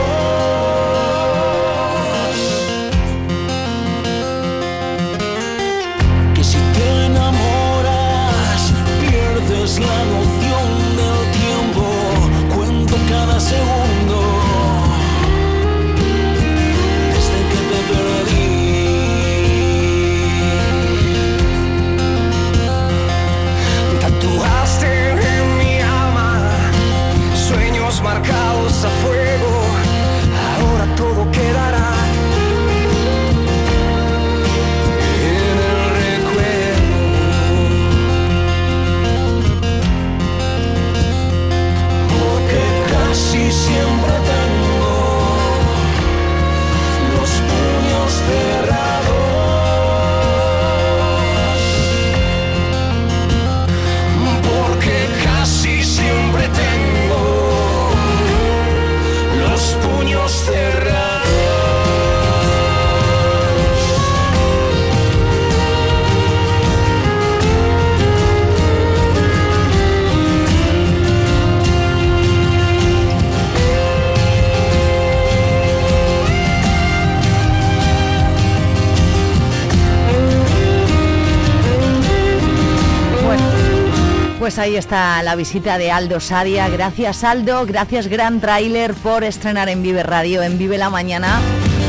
[84.73, 86.67] Ahí está la visita de Aldo Sadia.
[86.67, 91.39] Gracias Aldo, gracias Gran Trailer por estrenar en Vive Radio, en Vive la Mañana,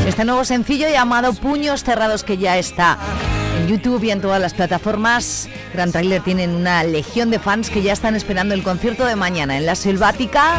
[0.07, 2.99] este nuevo sencillo llamado Puños Cerrados que ya está
[3.57, 5.49] en YouTube y en todas las plataformas.
[5.73, 9.57] Gran Trailer tienen una legión de fans que ya están esperando el concierto de mañana
[9.57, 10.53] en la Selvática.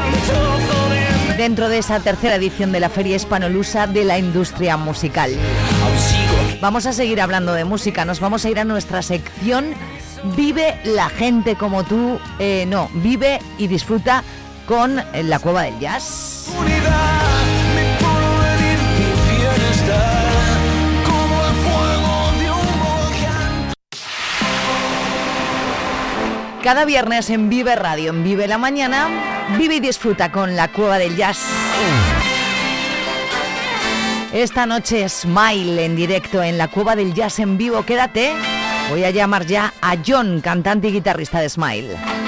[1.36, 5.30] Dentro de esa tercera edición de la Feria Hispanolusa de la Industria Musical.
[6.60, 9.74] Vamos a seguir hablando de música, nos vamos a ir a nuestra sección
[10.36, 14.22] Vive la gente como tú, eh, no, vive y disfruta
[14.66, 16.50] con eh, la Cueva del Jazz.
[26.62, 29.08] Cada viernes en Vive Radio, en Vive la Mañana,
[29.56, 31.38] vive y disfruta con la Cueva del Jazz.
[34.32, 37.84] Esta noche Smile en directo en la Cueva del Jazz en vivo.
[37.84, 38.55] Quédate.
[38.88, 42.25] Voy a llamar ya a John, cantante y guitarrista de Smile.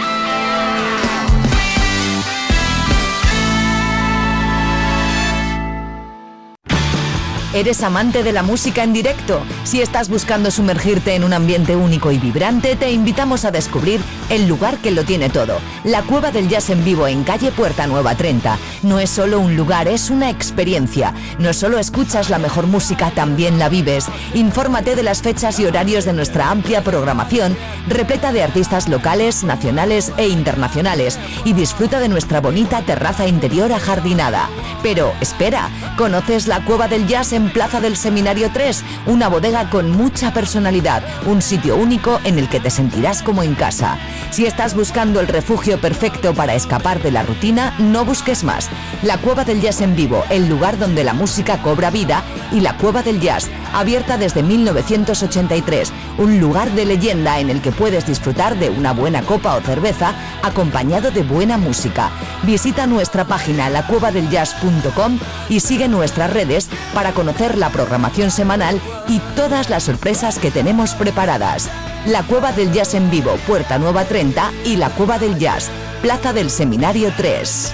[7.59, 9.43] ¿Eres amante de la música en directo?
[9.65, 14.47] Si estás buscando sumergirte en un ambiente único y vibrante, te invitamos a descubrir el
[14.47, 15.59] lugar que lo tiene todo.
[15.83, 18.57] La Cueva del Jazz en vivo en calle Puerta Nueva 30.
[18.85, 21.13] No es solo un lugar, es una experiencia.
[21.41, 24.07] No solo escuchas la mejor música, también la vives.
[24.35, 27.57] Infórmate de las fechas y horarios de nuestra amplia programación,
[27.89, 34.49] repleta de artistas locales, nacionales e internacionales, y disfruta de nuestra bonita terraza interior ajardinada.
[34.81, 38.85] Pero espera, ¿conoces la Cueva del Jazz en Plaza del Seminario 3?
[39.07, 43.55] Una bodega con mucha personalidad, un sitio único en el que te sentirás como en
[43.55, 43.99] casa.
[44.31, 48.69] Si estás buscando el refugio perfecto para escapar de la rutina, no busques más.
[49.03, 52.23] La Cueva del Jazz en vivo, el lugar donde la música cobra vida,
[52.53, 57.73] y la Cueva del Jazz, abierta desde 1983, un lugar de leyenda en el que
[57.73, 62.11] puedes disfrutar de una buena copa o cerveza acompañado de buena música.
[62.43, 65.19] Visita nuestra página lacuevadeljazz.com
[65.49, 70.95] y sigue nuestras redes para conocer la programación semanal y todas las sorpresas que tenemos
[70.95, 71.71] preparadas.
[72.07, 75.71] La Cueva del Jazz en vivo, Puerta Nueva 30 y la Cueva del Jazz,
[76.03, 77.73] Plaza del Seminario 3.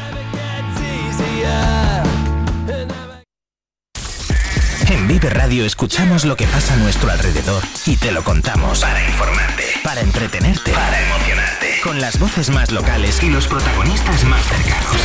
[4.90, 9.02] En Vive Radio escuchamos lo que pasa a nuestro alrededor y te lo contamos para
[9.06, 14.96] informarte, para entretenerte, para emocionarte, con las voces más locales y los protagonistas más cercanos.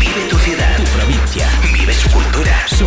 [0.00, 2.86] Vive tu ciudad, tu provincia, vive su cultura, su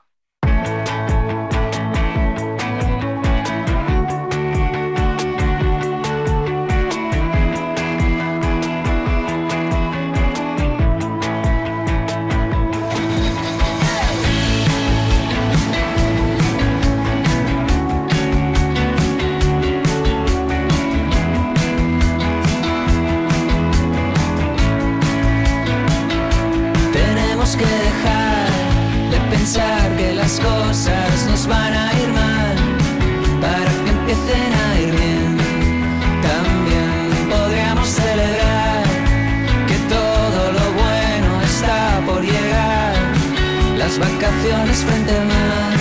[44.41, 45.77] Las vacaciones frente al mar,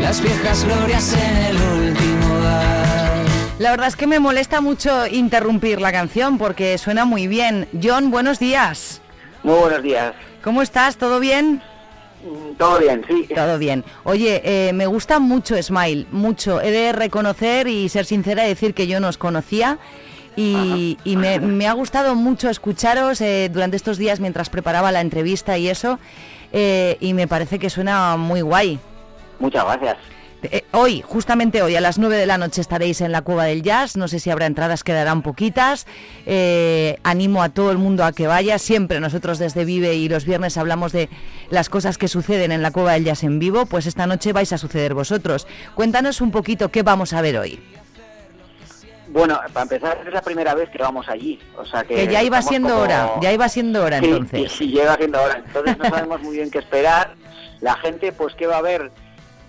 [0.00, 3.26] las viejas glorias en el último bar.
[3.58, 7.68] La verdad es que me molesta mucho interrumpir la canción porque suena muy bien.
[7.82, 9.02] John, buenos días.
[9.42, 10.14] Muy buenos días.
[10.42, 10.96] ¿Cómo estás?
[10.96, 11.60] ¿Todo bien?
[12.56, 13.28] Todo bien, sí.
[13.34, 13.84] Todo bien.
[14.04, 16.62] Oye, eh, me gusta mucho Smile, mucho.
[16.62, 19.78] He de reconocer y ser sincera y decir que yo no os conocía.
[20.36, 25.02] Y, y me, me ha gustado mucho escucharos eh, durante estos días mientras preparaba la
[25.02, 25.98] entrevista y eso.
[26.52, 28.78] Eh, y me parece que suena muy guay.
[29.38, 29.96] Muchas gracias.
[30.42, 33.62] Eh, hoy, justamente hoy, a las 9 de la noche estaréis en la Cueva del
[33.62, 33.96] Jazz.
[33.96, 35.86] No sé si habrá entradas, quedarán poquitas.
[36.24, 38.58] Eh, animo a todo el mundo a que vaya.
[38.58, 41.10] Siempre nosotros desde Vive y los viernes hablamos de
[41.50, 43.66] las cosas que suceden en la Cueva del Jazz en vivo.
[43.66, 45.46] Pues esta noche vais a suceder vosotros.
[45.74, 47.60] Cuéntanos un poquito qué vamos a ver hoy.
[49.12, 51.38] Bueno, para empezar, es la primera vez que vamos allí.
[51.56, 54.52] O sea que, Que ya iba siendo como- hora, ya iba siendo hora Sí, entonces.
[54.52, 55.42] Sí, sí, llega siendo hora.
[55.44, 57.14] Entonces no sabemos muy bien qué esperar.
[57.60, 58.90] La gente, pues, ¿qué va a haber?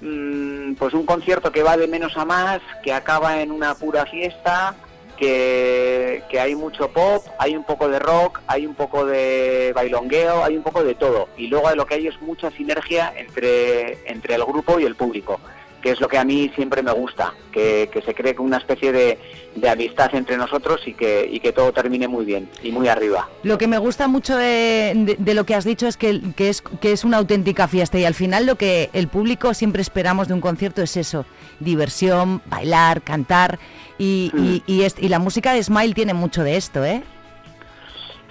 [0.01, 4.05] Mm, pues un concierto que va de menos a más, que acaba en una pura
[4.07, 4.74] fiesta,
[5.16, 10.43] que, que hay mucho pop, hay un poco de rock, hay un poco de bailongueo,
[10.43, 11.30] hay un poco de todo.
[11.38, 15.39] Y luego lo que hay es mucha sinergia entre, entre el grupo y el público,
[15.82, 18.92] que es lo que a mí siempre me gusta, que, que se cree una especie
[18.92, 19.18] de,
[19.56, 23.28] de amistad entre nosotros y que, y que todo termine muy bien y muy arriba.
[23.44, 26.50] Lo que me gusta mucho de, de- de lo que has dicho es que, que
[26.50, 30.28] es que es una auténtica fiesta y al final lo que el público siempre esperamos
[30.28, 31.26] de un concierto es eso,
[31.60, 33.60] diversión, bailar, cantar
[33.98, 37.04] y, y- y es- y la música de Smile tiene mucho de esto, ¿eh?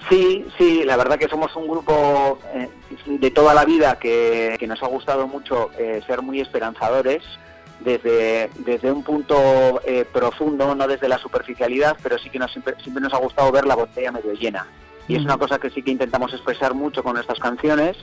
[0.09, 2.69] Sí, sí, la verdad que somos un grupo eh,
[3.05, 7.23] de toda la vida que, que nos ha gustado mucho eh, ser muy esperanzadores
[7.83, 12.75] desde, desde un punto eh, profundo, no desde la superficialidad, pero sí que nos, siempre,
[12.81, 14.67] siempre nos ha gustado ver la botella medio llena.
[15.07, 17.97] Y es una cosa que sí que intentamos expresar mucho con nuestras canciones.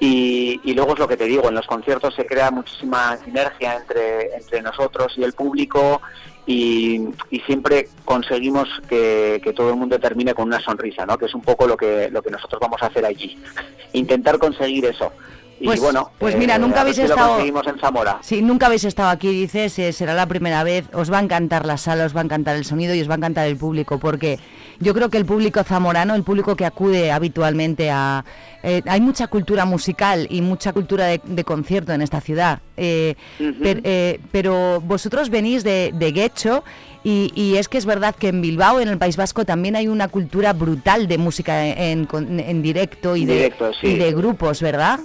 [0.00, 3.76] Y, y luego es lo que te digo, en los conciertos se crea muchísima sinergia
[3.76, 6.02] entre, entre nosotros y el público
[6.46, 11.16] y, y siempre conseguimos que, que todo el mundo termine con una sonrisa, ¿no?
[11.18, 13.38] que es un poco lo que, lo que nosotros vamos a hacer allí.
[13.92, 15.12] Intentar conseguir eso,
[15.60, 18.18] Y Pues- bueno, pues mira, nunca a ver habéis estado- en Zamora.
[18.22, 21.64] Sí, nunca habéis estado aquí, dices, eh, será la primera vez, os va a encantar
[21.66, 23.98] la sala, os va a encantar el sonido y os va a encantar el público,
[23.98, 24.40] porque
[24.82, 28.24] yo creo que el público zamorano, el público que acude habitualmente a...
[28.62, 33.14] eh, hay mucha cultura musical y mucha cultura de, de concierto en esta ciudad, eh,
[33.62, 36.64] per- eh, pero vosotros venís de, de Guecho
[37.04, 39.88] y, y es que es verdad que en Bilbao, en el País Vasco, también hay
[39.88, 43.88] una cultura brutal de música en, en- en directo y de, Directo, sí.
[43.88, 45.00] y de grupos, ¿verdad?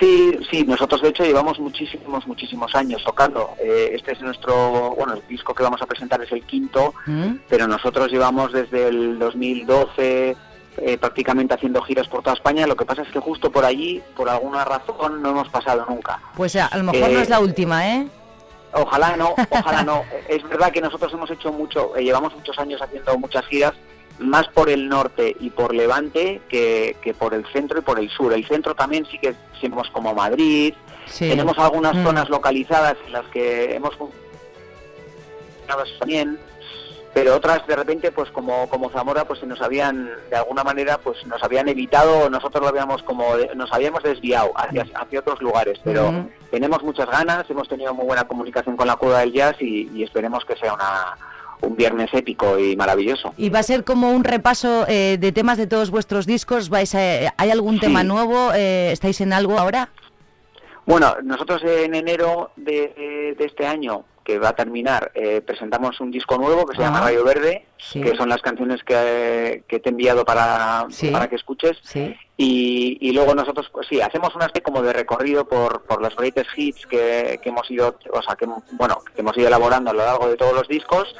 [0.00, 3.50] Sí, sí, nosotros de hecho llevamos muchísimos, muchísimos años tocando.
[3.60, 7.34] Eh, este es nuestro, bueno, el disco que vamos a presentar es el quinto, ¿Mm?
[7.48, 10.36] pero nosotros llevamos desde el 2012
[10.78, 12.66] eh, prácticamente haciendo giras por toda España.
[12.66, 16.18] Lo que pasa es que justo por allí, por alguna razón, no hemos pasado nunca.
[16.36, 18.06] Pues a, a lo mejor no Eh, es la última, ¿eh?
[18.72, 20.02] Ojalá no, ojalá no.
[20.28, 23.74] Es verdad que nosotros hemos hecho mucho, eh, llevamos muchos años haciendo muchas giras,
[24.18, 28.08] más por el norte y por Levante que, que por el centro y por el
[28.10, 28.32] sur.
[28.32, 30.74] El centro también sí que somos como Madrid,
[31.06, 31.28] Sí.
[31.28, 32.04] tenemos algunas Mm.
[32.04, 34.22] zonas localizadas en las que hemos funcionado
[35.98, 36.38] también,
[37.14, 40.98] pero otras de repente pues como como Zamora pues se nos habían de alguna manera
[40.98, 45.78] pues nos habían evitado nosotros lo habíamos como nos habíamos desviado hacia, hacia otros lugares
[45.84, 46.30] pero Ujú.
[46.50, 50.02] tenemos muchas ganas hemos tenido muy buena comunicación con la Cueva del Jazz y, y
[50.04, 51.16] esperemos que sea una
[51.62, 55.58] un viernes épico y maravilloso Y va a ser como un repaso eh, de temas
[55.58, 56.68] de todos vuestros discos.
[56.68, 58.52] ¿Vais a- ¿Hay algún tema nuevo?
[58.54, 59.88] Eh, ¿Estáis en algo ahora?
[60.84, 66.10] Bueno, nosotros en enero de, de este año, que va a terminar, eh, presentamos un
[66.10, 67.04] disco nuevo que se llama Ah.
[67.06, 68.00] Rayo Verde, Sí.
[68.00, 71.08] que son las canciones que, que te he enviado para, Sí.
[71.08, 71.76] para que escuches.
[72.36, 76.14] Y, y luego nosotros, pues sí, hacemos una especie como de recorrido por, por los
[76.16, 79.94] greatest hits que, que hemos ido, o sea, que, bueno, que hemos ido elaborando a
[79.94, 81.14] lo largo de todos los discos.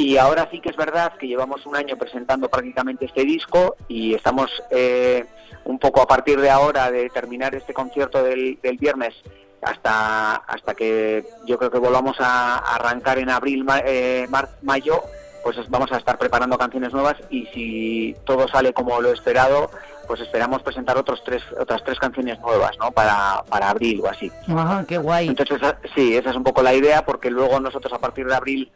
[0.00, 4.14] Y ahora sí que es verdad que llevamos un año presentando prácticamente este disco y
[4.14, 5.26] estamos eh,
[5.64, 9.14] un poco a partir de ahora de terminar este concierto del, del viernes
[9.60, 15.02] hasta hasta que yo creo que volvamos a arrancar en abril, ma- eh, mar- mayo,
[15.44, 19.70] pues es- vamos a estar preparando canciones nuevas y si todo sale como lo esperado,
[20.06, 22.90] pues esperamos presentar otros tres otras tres canciones nuevas, ¿no?
[22.90, 24.32] Para, para abril o así.
[24.48, 25.28] Ajá, qué guay.
[25.28, 28.34] Entonces, esa- sí, esa es un poco la idea, porque luego nosotros a partir de
[28.34, 28.72] abril,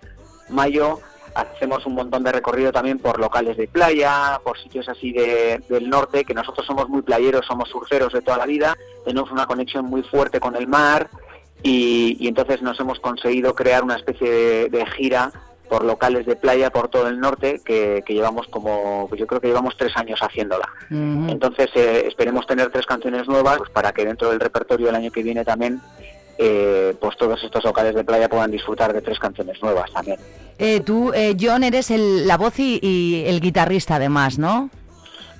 [0.50, 1.00] mayo,
[1.34, 5.90] hacemos un montón de recorrido también por locales de playa, por sitios así de- del
[5.90, 9.84] norte, que nosotros somos muy playeros, somos surferos de toda la vida, tenemos una conexión
[9.86, 11.08] muy fuerte con el mar
[11.62, 15.32] y, y entonces nos hemos conseguido crear una especie de, de gira
[15.68, 19.40] por locales de playa por todo el norte que, que llevamos como, pues yo creo
[19.40, 20.68] que llevamos tres años haciéndola.
[20.90, 21.30] Ujú.
[21.30, 25.10] Entonces eh, esperemos tener tres canciones nuevas pues, para que dentro del repertorio del año
[25.10, 25.80] que viene también
[26.38, 30.18] eh, pues todos estos locales de playa puedan disfrutar de tres canciones nuevas también.
[30.58, 34.70] Eh, tú, eh, John, eres el, la voz y, y el guitarrista además, ¿no?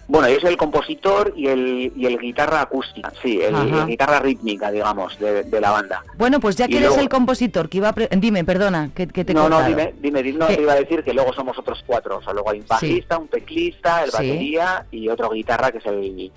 [0.07, 4.71] Bueno, yo soy el compositor y el, y el guitarra acústica, sí, el, guitarra rítmica,
[4.71, 6.05] digamos, de, de la banda.
[6.19, 8.91] Bueno, pues ya Y que eres luego- el compositor, que iba a pre- Dime, perdona,
[8.95, 11.15] que, que te he No, no, dime, dime, dime, no, te iba a decir que
[11.15, 14.17] luego somos otros cuatro, o sea, luego hay un bajista, un teclista, el Sí.
[14.19, 16.31] batería y otro guitarra que es el,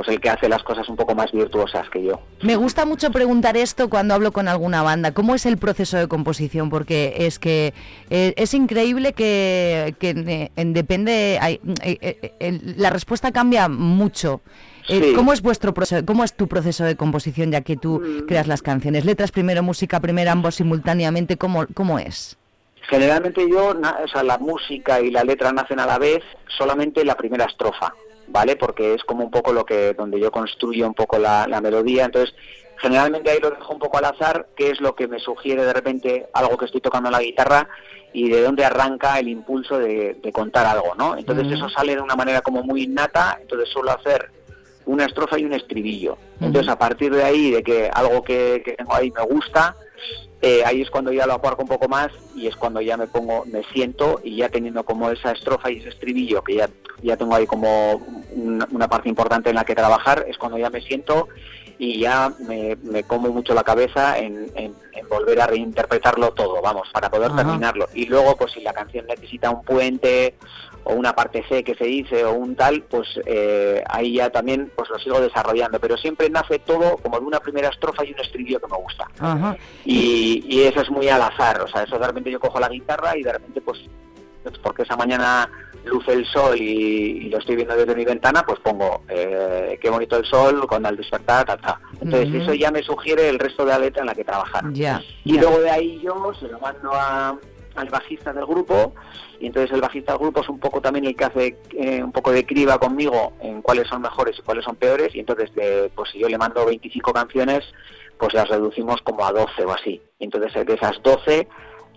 [0.00, 2.22] pues el que hace las cosas un poco más virtuosas que yo.
[2.40, 5.12] Me gusta mucho preguntar esto cuando hablo con alguna banda.
[5.12, 6.70] ¿Cómo es el proceso de composición?
[6.70, 7.74] Porque es que
[8.08, 14.40] eh, es increíble que, que, eh, en- depende, hay- eh, la respuesta cambia mucho.
[14.86, 15.12] Sí.
[15.14, 16.02] ¿Cómo es vuestro proceso?
[16.06, 18.26] ¿Cómo es tu proceso de composición ya que tú Mm.
[18.26, 19.04] creas las canciones?
[19.04, 21.36] Letras primero, música primero, ambos simultáneamente.
[21.36, 22.38] ¿Cómo, cómo es?
[22.88, 26.22] Generalmente yo, o sea, la música y la letra nacen a la vez,
[26.56, 27.92] solamente la primera estrofa,
[28.30, 28.56] ¿vale?
[28.56, 32.04] Porque es como un poco lo que, donde yo construyo un poco la, la melodía,
[32.04, 32.34] entonces
[32.76, 35.72] generalmente ahí lo dejo un poco al azar, que es lo que me sugiere de
[35.72, 37.68] repente algo que estoy tocando en la guitarra
[38.12, 41.16] y de dónde arranca el impulso de, de contar algo, ¿no?
[41.16, 41.54] Entonces Ujú.
[41.54, 44.30] eso sale de una manera como muy innata, entonces suelo hacer
[44.86, 46.16] una estrofa y un estribillo.
[46.40, 49.76] Entonces a partir de ahí, de que algo que, que tengo ahí me gusta,
[50.42, 53.06] eh, ahí es cuando ya lo aparco un poco más y es cuando ya me
[53.06, 56.70] pongo, me siento y ya teniendo como esa estrofa y ese estribillo que ya,
[57.02, 57.94] ya tengo ahí como
[58.34, 61.28] una, una parte importante en la que trabajar, es cuando ya me siento
[61.78, 66.60] y ya me, me como mucho la cabeza en, en- en volver a reinterpretarlo todo,
[66.60, 67.36] vamos, para poder Ajá.
[67.42, 67.86] terminarlo.
[67.94, 70.34] Y luego, pues si la canción necesita un puente
[70.84, 74.72] o una parte C que se dice o un tal, pues eh, ahí ya también
[74.74, 75.78] pues lo sigo desarrollando.
[75.80, 79.06] Pero siempre nace todo como de una primera estrofa y un estribillo que me gusta.
[79.18, 79.56] Ajá.
[79.84, 82.68] Y, y eso es muy al azar, o sea, eso de repente yo cojo la
[82.68, 83.78] guitarra y de repente pues
[84.62, 85.50] porque esa mañana
[85.84, 89.90] luce el sol y, y lo estoy viendo desde mi ventana, pues pongo eh, qué
[89.90, 91.80] bonito el sol cuando al despertar, ta, ta.
[92.00, 94.64] Entonces eso ya me sugiere el resto de la letra en la que trabajar.
[95.24, 97.36] Y luego de ahí yo se lo mando a,
[97.74, 98.94] al bajista del grupo
[99.38, 102.12] y entonces el bajista del grupo es un poco también el que hace eh, un
[102.12, 105.90] poco de criba conmigo en cuáles son mejores y cuáles son peores y entonces de,
[105.94, 107.64] pues si yo le mando 25 canciones
[108.18, 110.02] pues las reducimos como a 12 o así.
[110.18, 111.48] Y entonces de esas 12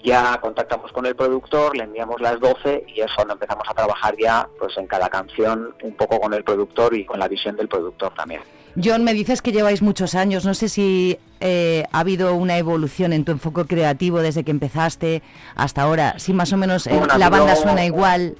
[0.03, 4.15] ya contactamos con el productor, le enviamos las 12 y es cuando empezamos a trabajar
[4.17, 7.67] ya pues en cada canción un poco con el productor y con la visión del
[7.67, 8.41] productor también.
[8.82, 13.13] John, me dices que lleváis muchos años, no sé si eh, ha habido una evolución
[13.13, 15.21] en tu enfoque creativo desde que empezaste
[15.55, 18.36] hasta ahora, si más o menos eh, Bueno, la banda no- suena igual.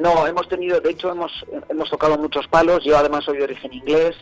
[0.00, 1.30] No, hemos tenido, de hecho hemos,
[1.68, 4.16] hemos tocado muchos palos, yo además soy de origen inglés,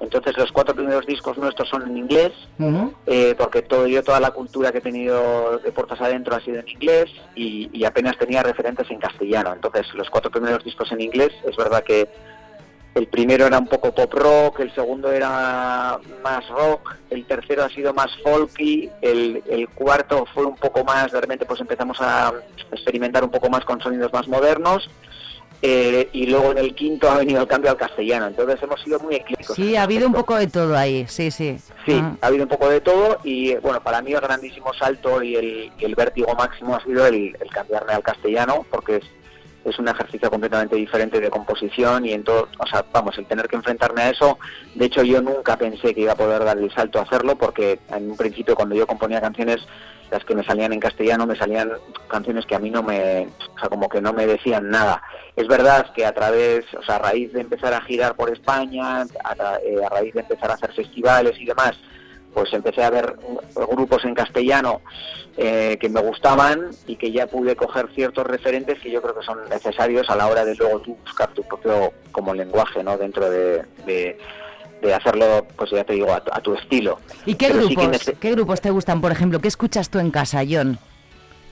[0.00, 2.30] entonces los cuatro primeros discos nuestros son en inglés,
[3.06, 6.60] eh, porque todo yo toda la cultura que he tenido de puertas adentro ha sido
[6.60, 9.52] en inglés y, y apenas tenía referentes en castellano.
[9.52, 12.08] Entonces los cuatro primeros discos en inglés, es verdad que
[12.98, 17.68] el primero era un poco pop rock, el segundo era más rock, el tercero ha
[17.70, 22.32] sido más folky, el, el cuarto fue un poco más, de repente pues empezamos a
[22.72, 24.90] experimentar un poco más con sonidos más modernos.
[25.60, 29.00] eh, y luego en el quinto ha venido el cambio al castellano, entonces hemos sido
[29.00, 29.56] muy eclécticos.
[29.56, 31.58] Sí, ha habido un poco de todo ahí, sí, sí.
[31.84, 32.14] Sí, Ah.
[32.20, 35.72] ha habido un poco de todo y bueno, para mí el grandísimo salto y el,
[35.76, 39.00] y el vértigo máximo ha sido el, el cambiarme al castellano porque
[39.70, 43.48] es, un ejercicio completamente diferente de composición y en todo, o sea, vamos, el tener
[43.48, 44.38] que enfrentarme a eso,
[44.74, 47.80] de hecho yo nunca pensé que iba a poder dar el salto a hacerlo porque
[47.90, 49.58] en un principio cuando yo componía canciones,
[50.10, 51.70] las que me salían en castellano me salían
[52.08, 55.02] canciones que a mí no me, o sea, como que no me decían nada.
[55.36, 59.02] Es verdad que a través, o sea, a raíz de empezar a girar por España,
[59.02, 61.78] a, eh, a raíz de empezar a hacer festivales y demás,
[62.34, 63.16] pues empecé a ver
[63.54, 64.80] grupos en castellano
[65.36, 69.24] eh, que me gustaban y que ya pude coger ciertos referentes que yo creo que
[69.24, 72.96] son necesarios a la hora de luego tú buscar tu propio como lenguaje, ¿no?
[72.98, 74.18] Dentro de, de-
[74.82, 77.00] de hacerlo, pues ya te digo, a, tu- a tu estilo.
[77.26, 79.40] ¿Y qué Pero sí grupos, nece- qué grupos te gustan, por ejemplo?
[79.40, 80.78] ¿Qué escuchas tú en casa, John?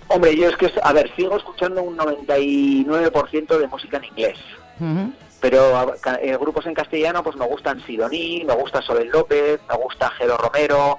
[0.07, 4.39] Hombre, yo es que, a ver, sigo escuchando un 99% de música en inglés.
[4.79, 5.13] Ujú.
[5.41, 10.11] Pero eh, grupos en castellano pues me gustan Sidoní, me gusta Sobel López, me gusta
[10.19, 10.99] Jero Romero,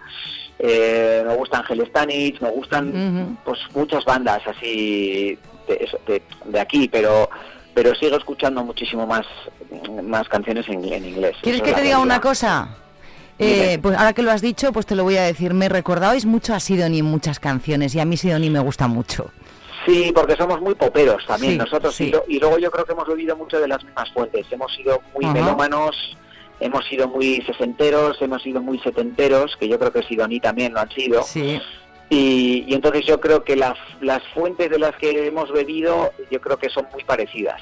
[0.59, 6.87] eh, me gusta Ángel Stanich, me gustan pues muchas bandas así de, de- de aquí,
[6.87, 7.29] pero
[7.73, 9.25] pero sigo escuchando muchísimo más
[10.03, 11.35] más canciones en, en inglés.
[11.41, 12.69] ¿Quieres Eso que te diga una cosa?
[13.39, 15.53] Eh, pues ahora que lo has dicho, pues te lo voy a decir.
[15.53, 19.29] Me recordabais mucho a Sidoní en muchas canciones y a mí Sidoní me gusta mucho.
[19.87, 22.05] Sí, porque somos muy poperos también Sí, nosotros sí.
[22.05, 24.45] Y, lo- y luego yo creo que hemos bebido mucho de las mismas fuentes.
[24.51, 25.33] Hemos sido muy Ajá.
[25.33, 25.95] melómanos,
[26.59, 30.81] hemos sido muy sesenteros, hemos sido muy setenteros, que yo creo que Sidoní también lo
[30.81, 31.23] han sido.
[31.23, 31.59] Sí.
[32.09, 36.39] Y, y entonces yo creo que las, las fuentes de las que hemos bebido, yo
[36.39, 37.61] creo que son muy parecidas.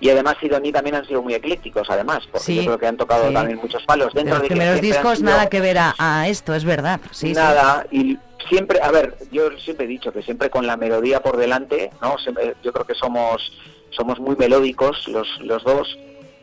[0.00, 2.96] Y además Sidoní también han sido muy eclécticos, además, porque Sí, yo creo que han
[2.96, 3.34] tocado sí.
[3.34, 4.12] también muchos palos.
[4.14, 6.64] De Dentro los de, que primeros discos sido- nada que ver a, a esto, es
[6.64, 6.98] verdad.
[7.10, 7.32] Sí, sí.
[7.34, 8.16] nada y
[8.48, 12.18] siempre a ver yo siempre he dicho que siempre con la melodía por delante no
[12.18, 13.52] Siempre- yo creo que somos
[13.90, 15.98] somos muy melódicos los los dos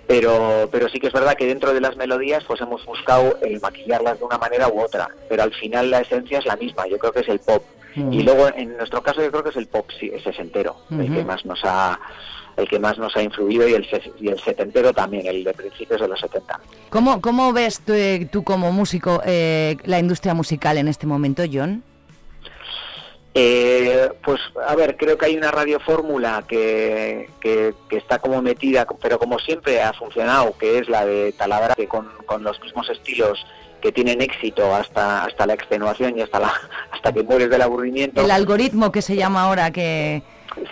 [0.08, 3.60] pero pero sí que es verdad que dentro de las melodías pues hemos buscado el
[3.60, 6.97] maquillarlas de una manera u otra pero al final la esencia es la misma yo
[6.99, 7.64] creo que es el pop
[7.97, 8.12] Ujú.
[8.12, 11.01] y luego en nuestro caso yo creo que es el pop sí, ese entero el
[11.06, 11.14] Ujú.
[11.16, 11.99] que más nos ha
[12.58, 13.86] el que más nos ha influido y el,
[14.22, 16.58] y el setentero también, el de principios de los 70.
[16.89, 21.43] ¿Cómo, cómo ves tú, eh, tú como músico eh, la industria musical en este momento,
[21.51, 21.84] John?
[23.38, 28.88] Eh, pues a ver, creo que hay una radiofórmula que, que, que está como metida,
[29.01, 32.89] pero como siempre ha funcionado, que es la de Taladra, que con, con los mismos
[32.89, 33.45] estilos
[33.81, 36.53] que tienen éxito hasta hasta la extenuación y hasta la
[36.91, 38.21] hasta que mueres del aburrimiento.
[38.21, 40.23] El algoritmo que se llama ahora, que...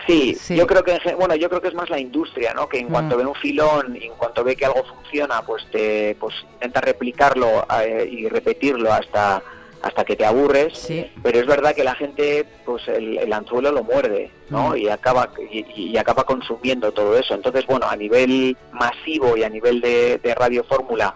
[0.07, 0.55] Sí, Sí.
[0.55, 2.70] yo creo que bueno, yo creo que es más la industria, ¿no?
[2.70, 2.91] Que en Mm.
[2.91, 6.80] cuanto ve un filón, y en cuanto ve que algo funciona, pues te pues intenta
[6.80, 9.43] replicarlo eh, y repetirlo hasta
[9.84, 10.88] hasta que te aburres.
[11.22, 14.70] Pero es verdad que la gente, pues el, el anzuelo lo muerde, ¿no?
[14.70, 14.78] Mm.
[14.78, 17.36] Y acaba y, y acaba consumiendo todo eso.
[17.36, 21.14] Entonces, bueno, a nivel masivo y a nivel de, de radio fórmula,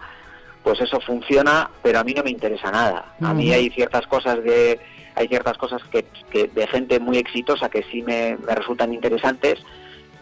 [0.62, 3.14] pues eso funciona, pero a mí no me interesa nada.
[3.22, 3.54] A mí Ujú.
[3.54, 4.78] hay ciertas cosas de
[5.14, 9.58] hay ciertas cosas que, que de gente muy exitosa que sí me, me resultan interesantes,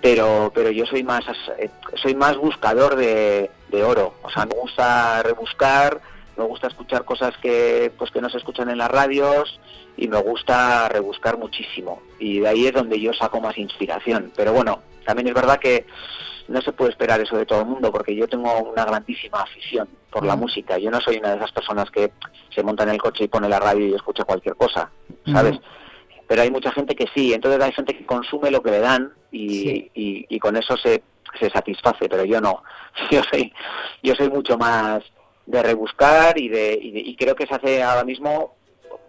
[0.01, 1.25] pero pero yo soy más
[1.59, 4.15] eh, soy más buscador de, de oro.
[4.23, 6.01] O sea, me gusta rebuscar,
[6.37, 9.59] me gusta escuchar cosas que pues que no se escuchan en las radios
[9.97, 12.03] y me gusta rebuscar muchísimo.
[12.19, 14.33] Y de ahí es donde yo saco más inspiración.
[14.37, 15.87] Pero bueno, también es verdad que
[16.49, 19.89] no se puede esperar eso de todo el mundo porque yo tengo una grandísima afición
[20.11, 20.41] por la Mm.
[20.41, 20.79] música.
[20.79, 22.13] Yo no soy una de esas personas que
[22.55, 24.91] se monta en el coche y pone la radio y escucha cualquier cosa,
[25.33, 25.59] ¿sabes?
[26.29, 29.13] Pero hay mucha gente que sí, entonces hay gente que consume lo que le dan
[29.33, 31.03] y, y, y con eso se,
[31.39, 32.63] se satisface, pero yo no.
[33.11, 33.53] Yo soy,
[34.03, 35.03] yo soy mucho más
[35.47, 38.55] de rebuscar y de, y de- y creo que se hace ahora mismo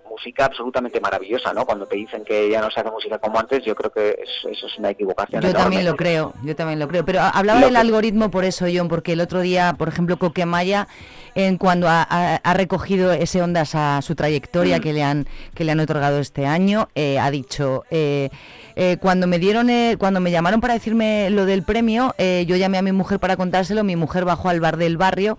[0.10, 1.66] música absolutamente maravillosa, ¿no?
[1.66, 4.52] Cuando te dicen que ya no se hace música como antes, yo creo que es-
[4.52, 5.42] eso es una equivocación.
[5.42, 5.64] Yo enorme.
[5.64, 7.06] también lo creo, yo también lo creo.
[7.06, 10.18] Pero hablaba Lo del que- algoritmo por eso, John, porque el otro día, por ejemplo,
[10.18, 10.88] Coquemaya,
[11.36, 14.82] en cuando ha, ha- ha recogido ese ondas a su trayectoria Mm.
[14.82, 18.30] que le han que le han otorgado este año, eh, ha dicho eh,
[18.76, 22.56] eh, cuando me dieron eh, cuando me llamaron para decirme lo del premio, eh, yo
[22.56, 25.38] llamé a mi mujer para contárselo, mi mujer bajó al bar del barrio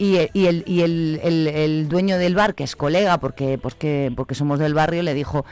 [0.00, 3.74] y, y el, y el, el- el dueño del bar, que es colega, porque, pues
[3.74, 5.44] que, porque somos del barrio, le dijo,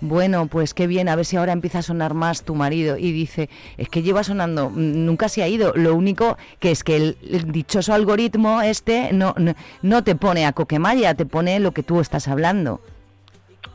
[0.00, 2.96] bueno, pues qué bien, a ver si ahora empieza a sonar más tu marido.
[2.96, 5.72] Y dice, es que lleva sonando, mm, nunca se ha ido.
[5.76, 10.46] Lo único que es que el, el dichoso algoritmo este no, no, no te pone
[10.46, 12.80] a coquemaya, te pone lo que tú estás hablando.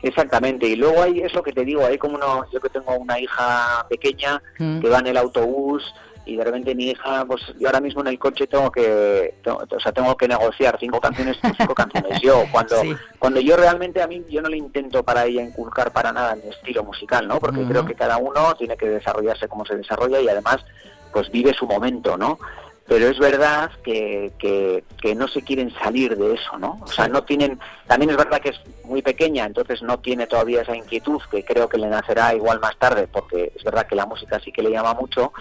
[0.01, 3.19] Exactamente, y luego hay eso que te digo, hay como uno, yo que tengo una
[3.19, 4.79] hija pequeña Mm.
[4.79, 5.83] que va en el autobús
[6.25, 9.63] y de repente mi hija, pues yo ahora mismo en el coche tengo que, tengo-
[9.69, 12.95] o sea, tengo que negociar cinco canciones, cinco canciones yo, cuando, Sí.
[13.19, 16.49] cuando yo realmente a mí, yo no le intento para ella inculcar para nada mi
[16.49, 17.39] estilo musical, ¿no?
[17.39, 20.57] Porque creo que cada uno tiene que desarrollarse como se desarrolla y además,
[21.13, 22.39] pues vive su momento, ¿no?
[22.87, 26.79] Pero es verdad que, que, que no se quieren salir de eso, ¿no?
[26.81, 30.61] O sea, no tienen, también es verdad que es muy pequeña, entonces no tiene todavía
[30.61, 34.05] esa inquietud que creo que le nacerá igual más tarde, porque es verdad que la
[34.05, 35.33] música sí que le llama mucho,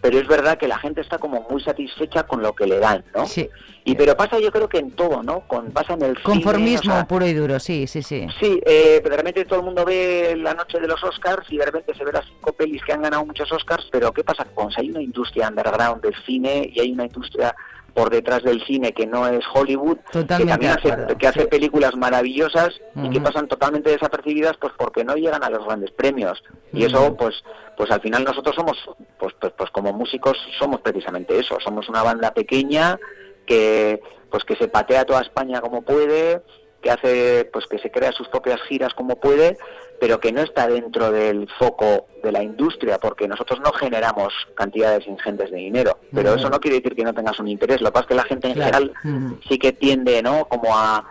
[0.00, 3.04] pero es verdad que la gente está como muy satisfecha con lo que le dan,
[3.14, 3.26] ¿no?
[3.26, 3.48] Sí.
[3.86, 5.40] Y pero pasa yo creo que en todo, ¿no?
[5.40, 8.26] Con, pasa en el cine, Conformismo o sea, puro y duro, sí, sí, sí.
[8.40, 11.66] Sí, eh, de repente todo el mundo ve la noche de los Oscars y de
[11.66, 14.70] repente se ve las cinco pelis que han ganado muchos Oscars, pero ¿qué pasa con
[14.72, 17.54] si hay una industria underground del cine y hay una industria
[17.94, 21.94] por detrás del cine que no es Hollywood, Totalmente que también hace, que hace películas
[21.96, 26.42] maravillosas y que pasan totalmente desapercibidas pues porque no llegan a los grandes premios.
[26.72, 27.42] Y eso pues
[27.76, 28.76] pues al final nosotros somos
[29.18, 31.56] pues, pues pues como músicos somos precisamente eso.
[31.62, 32.98] Somos una banda pequeña
[33.46, 36.42] que pues que se patea toda España como puede
[36.82, 39.56] que hace pues que se crea sus propias giras como puede
[40.00, 45.06] pero que no está dentro del foco de la industria porque nosotros no generamos cantidades
[45.06, 45.98] ingentes de dinero.
[46.12, 47.80] Pero eso no quiere decir que no tengas un interés.
[47.80, 48.76] Lo que pasa es que la gente en Claro.
[48.76, 48.92] general
[49.28, 49.38] Ujú.
[49.48, 51.06] sí que tiende no como a,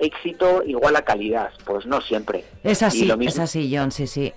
[0.00, 1.50] éxito igual a calidad.
[1.64, 2.44] Pues no siempre.
[2.64, 4.32] Es Y así, lo mismo- es así, John, sí, sí.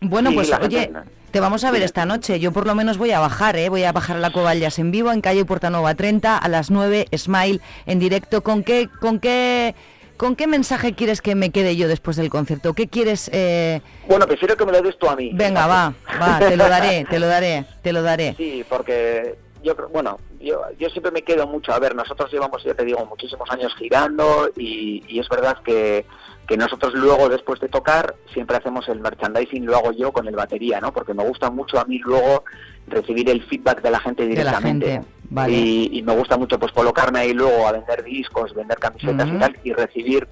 [0.00, 1.00] Bueno, Sí, pues la oye, gente-
[1.30, 2.40] te vamos a ver esta noche.
[2.40, 3.68] Yo por lo menos voy a bajar, ¿eh?
[3.68, 7.06] Voy a bajar a la Jazz en vivo en calle Portanova 30 a las 9,
[7.16, 8.42] Smile en directo.
[8.42, 9.74] ¿Con qué, con qué,
[10.16, 12.74] con qué mensaje quieres que me quede yo después del concierto?
[12.74, 13.30] ¿Qué quieres?
[13.32, 16.68] eh, bueno prefiero que me lo des tú a mí Venga, va, va, te lo
[16.68, 18.34] daré, te lo daré, te lo daré.
[18.36, 21.72] Sí, porque yo creo, bueno, yo, yo siempre me quedo mucho.
[21.72, 26.04] A ver, nosotros llevamos, ya te digo, muchísimos años girando y, y es verdad que,
[26.46, 30.36] que nosotros luego, después de tocar, siempre hacemos el merchandising, lo hago yo con el
[30.36, 30.92] batería, ¿no?
[30.92, 32.44] Porque me gusta mucho a mí luego
[32.86, 34.86] recibir el feedback de la gente De la directamente.
[34.92, 35.52] gente, vale.
[35.52, 39.38] y, y me gusta mucho pues colocarme ahí luego a vender discos, vender camisetas y
[39.38, 40.26] tal y recibir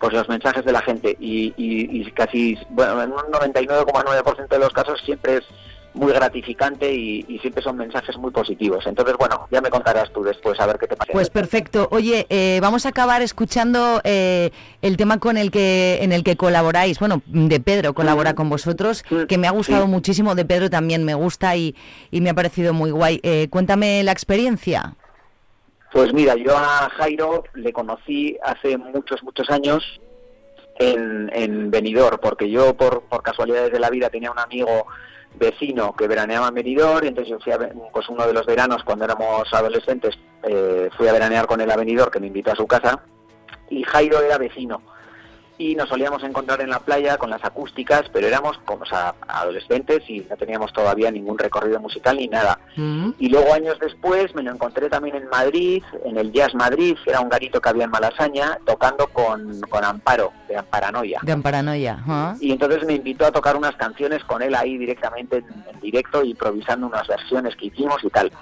[0.00, 4.58] pues los mensajes de la gente y, y- y casi bueno en un 99,9% de
[4.58, 5.44] los casos siempre es
[5.94, 10.22] muy gratificante y, y siempre son mensajes muy positivos entonces bueno ya me contarás tú
[10.22, 11.88] después a ver qué te parece Pues perfecto.
[11.90, 14.50] Oye, eh, vamos a acabar escuchando eh,
[14.82, 16.98] el tema con el que en el que colaboráis.
[16.98, 19.90] Bueno, de Pedro colabora con vosotros, que me ha gustado sí.
[19.90, 20.34] muchísimo.
[20.34, 21.74] De Pedro también me gusta y,
[22.10, 23.20] y me ha parecido muy guay.
[23.22, 24.94] Eh, cuéntame la experiencia.
[25.92, 30.00] Pues mira, yo a Jairo le conocí hace muchos, muchos años
[30.78, 34.86] en, en Benidorm, porque yo por, por casualidades de la vida tenía un amigo
[35.38, 37.58] vecino que veraneaba en Benidorm, entonces yo fui a,
[37.92, 41.76] pues uno de los veranos cuando éramos adolescentes, eh, fui a veranear con él a
[41.76, 43.02] Benidorm, que me invitó a su casa,
[43.68, 44.82] y Jairo era vecino.
[45.60, 49.14] Y nos solíamos encontrar en la playa con las acústicas, pero éramos como o sea,
[49.28, 52.58] adolescentes y no teníamos todavía ningún recorrido musical ni nada.
[53.18, 57.10] Y luego años después me lo encontré también en Madrid, en el Jazz Madrid, que
[57.10, 61.20] era un garito que había en Malasaña, tocando con, con Amparo, de Amparanoia.
[61.22, 62.02] De Amparanoia.
[62.40, 66.24] Y entonces me invitó a tocar unas canciones con él ahí directamente en, en directo,
[66.24, 68.32] improvisando unas versiones que hicimos y tal.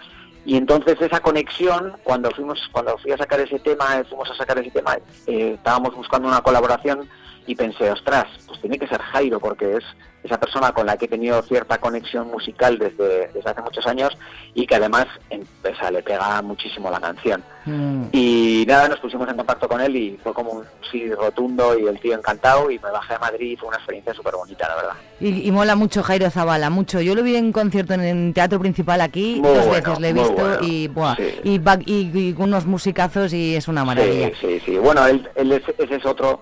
[0.49, 4.35] Y entonces esa conexión, cuando fuimos, cuando fui a sacar ese tema, eh, fuimos a
[4.35, 4.97] sacar ese tema,
[5.27, 7.07] eh, estábamos buscando una colaboración
[7.49, 9.85] y pensé, ostras, pues tiene que ser Jairo, porque es
[10.25, 14.11] esa persona con la que he tenido cierta conexión musical desde, desde hace muchos años
[14.53, 17.43] y que además em, o sea, le pega muchísimo la canción.
[17.65, 18.07] Mm.
[18.13, 21.87] Y nada, nos pusimos en contacto con él y fue como un sí rotundo y
[21.87, 24.75] el tío encantado y me bajé a Madrid y fue una experiencia súper bonita, la
[24.77, 24.93] verdad.
[25.21, 27.01] Y, y mola mucho Jairo Zavala, mucho.
[27.01, 30.09] Yo lo vi en concierto en el Teatro Principal aquí, Muy dos bueno, veces le
[30.09, 31.35] he visto bueno, y, buah, sí.
[31.45, 34.31] y, y- y unos musicazos y es una maravilla.
[34.41, 34.79] Sí, sí, sí.
[34.79, 36.41] Bueno, él, él es, ese es otro,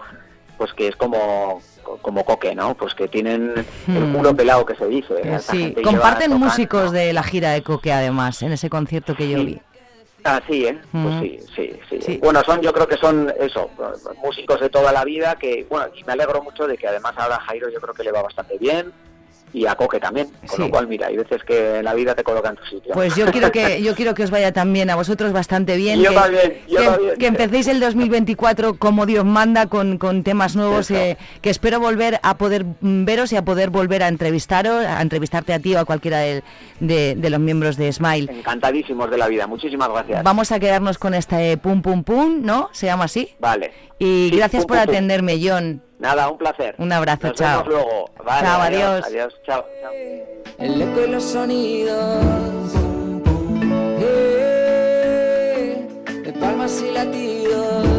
[0.57, 1.61] pues que es como
[2.03, 2.75] como coque, ¿no?
[2.75, 3.55] Pues que tienen
[3.87, 4.13] el Hmm.
[4.17, 5.15] culo pelado que se dice.
[5.23, 9.29] Eh, Sí, comparten tocando- músicos de la gira de Coque además, en ese concierto que
[9.31, 9.61] yo vi.
[10.25, 10.77] Ah, sí, ¿eh?
[10.91, 11.21] Pues Mm.
[11.21, 13.71] sí, sí, sí, Bueno, son, yo creo que son eso,
[14.25, 17.39] músicos de toda la vida que, bueno, y me alegro mucho de que además ahora
[17.47, 18.93] Jairo yo creo que le va bastante bien
[19.57, 20.63] y a Coque también, con Sí.
[20.63, 22.93] lo cual, mira, hay veces que la vida te coloca en tu sitio.
[22.93, 25.99] Pues yo quiero que yo quiero que os vaya también a vosotros bastante bien.
[26.01, 27.17] Yo que, también, yo que- también.
[27.17, 32.21] que empecéis el 2024 como Dios manda, con, con temas nuevos, eh, que espero volver
[32.23, 35.85] a poder veros y a poder volver a entrevistaros, a entrevistarte a ti o a
[35.87, 36.43] cualquiera de,
[36.81, 38.31] de- de los miembros de Smile.
[38.31, 40.23] Encantadísimos de la vida, muchísimas gracias.
[40.23, 42.69] Vamos a quedarnos con este pum pum pum, ¿no?
[42.73, 43.35] ¿Se llama así?
[43.41, 43.73] Vale.
[43.99, 45.83] Y Sí, gracias por atenderme, John.
[45.99, 46.75] Nada, un placer.
[46.79, 47.65] Un abrazo, Nos chao.
[47.65, 48.11] vemos luego.
[48.25, 49.05] Vale, Chao, adiós.
[49.07, 49.65] Adiós, chao.
[49.81, 49.93] chao.
[50.59, 52.25] El eco y los sonidos
[53.99, 55.89] eh,
[56.25, 57.96] de palmas y latidos.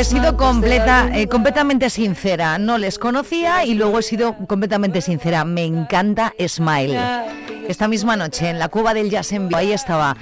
[0.00, 2.56] He sido completa, eh, completamente sincera.
[2.56, 5.44] No les conocía y luego he sido completamente sincera.
[5.44, 6.98] Me encanta Smile.
[7.68, 10.16] Esta misma noche en la Cueva del Jazz en vivo, ahí estaba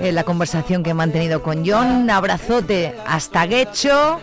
[0.00, 1.86] eh, la conversación que he mantenido con John.
[1.92, 4.18] Un abrazote hasta Guecho.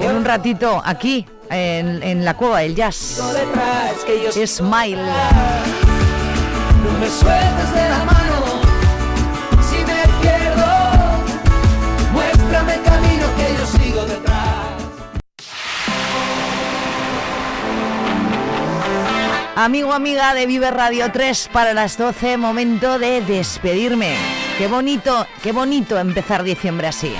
[0.00, 3.20] En un ratito aquí en, en la Cueva del Jazz.
[4.46, 5.02] Smile.
[6.82, 8.47] No me sueltes de la mano
[19.60, 24.14] Amigo, amiga de Vive Radio 3 para las 12, momento de despedirme.
[24.56, 27.12] Qué bonito, qué bonito empezar diciembre así.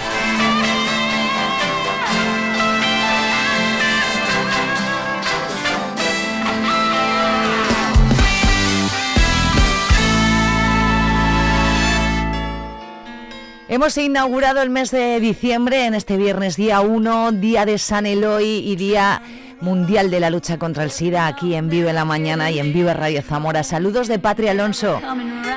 [13.67, 18.47] Hemos inaugurado el mes de diciembre en este viernes día 1, día de San Eloy
[18.65, 19.23] y día
[19.61, 22.95] mundial de la lucha contra el SIDA aquí en Vive la Mañana y en Vive
[22.95, 23.63] Radio Zamora.
[23.63, 25.01] Saludos de Patria Alonso.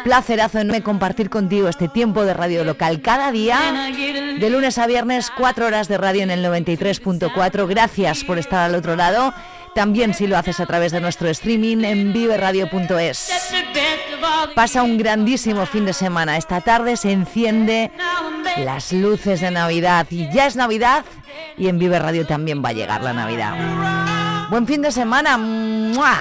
[0.03, 3.91] Placerazo enorme compartir contigo este tiempo de radio local cada día,
[4.39, 7.67] de lunes a viernes, cuatro horas de radio en el 93.4.
[7.67, 9.33] Gracias por estar al otro lado.
[9.76, 13.32] También si lo haces a través de nuestro streaming en viveradio.es.
[14.55, 16.38] Pasa un grandísimo fin de semana.
[16.38, 17.91] Esta tarde se enciende
[18.57, 21.05] las luces de Navidad y ya es Navidad
[21.57, 24.49] y en Vive Radio también va a llegar la Navidad.
[24.49, 25.38] Buen fin de semana.
[25.38, 26.19] ¡Mua!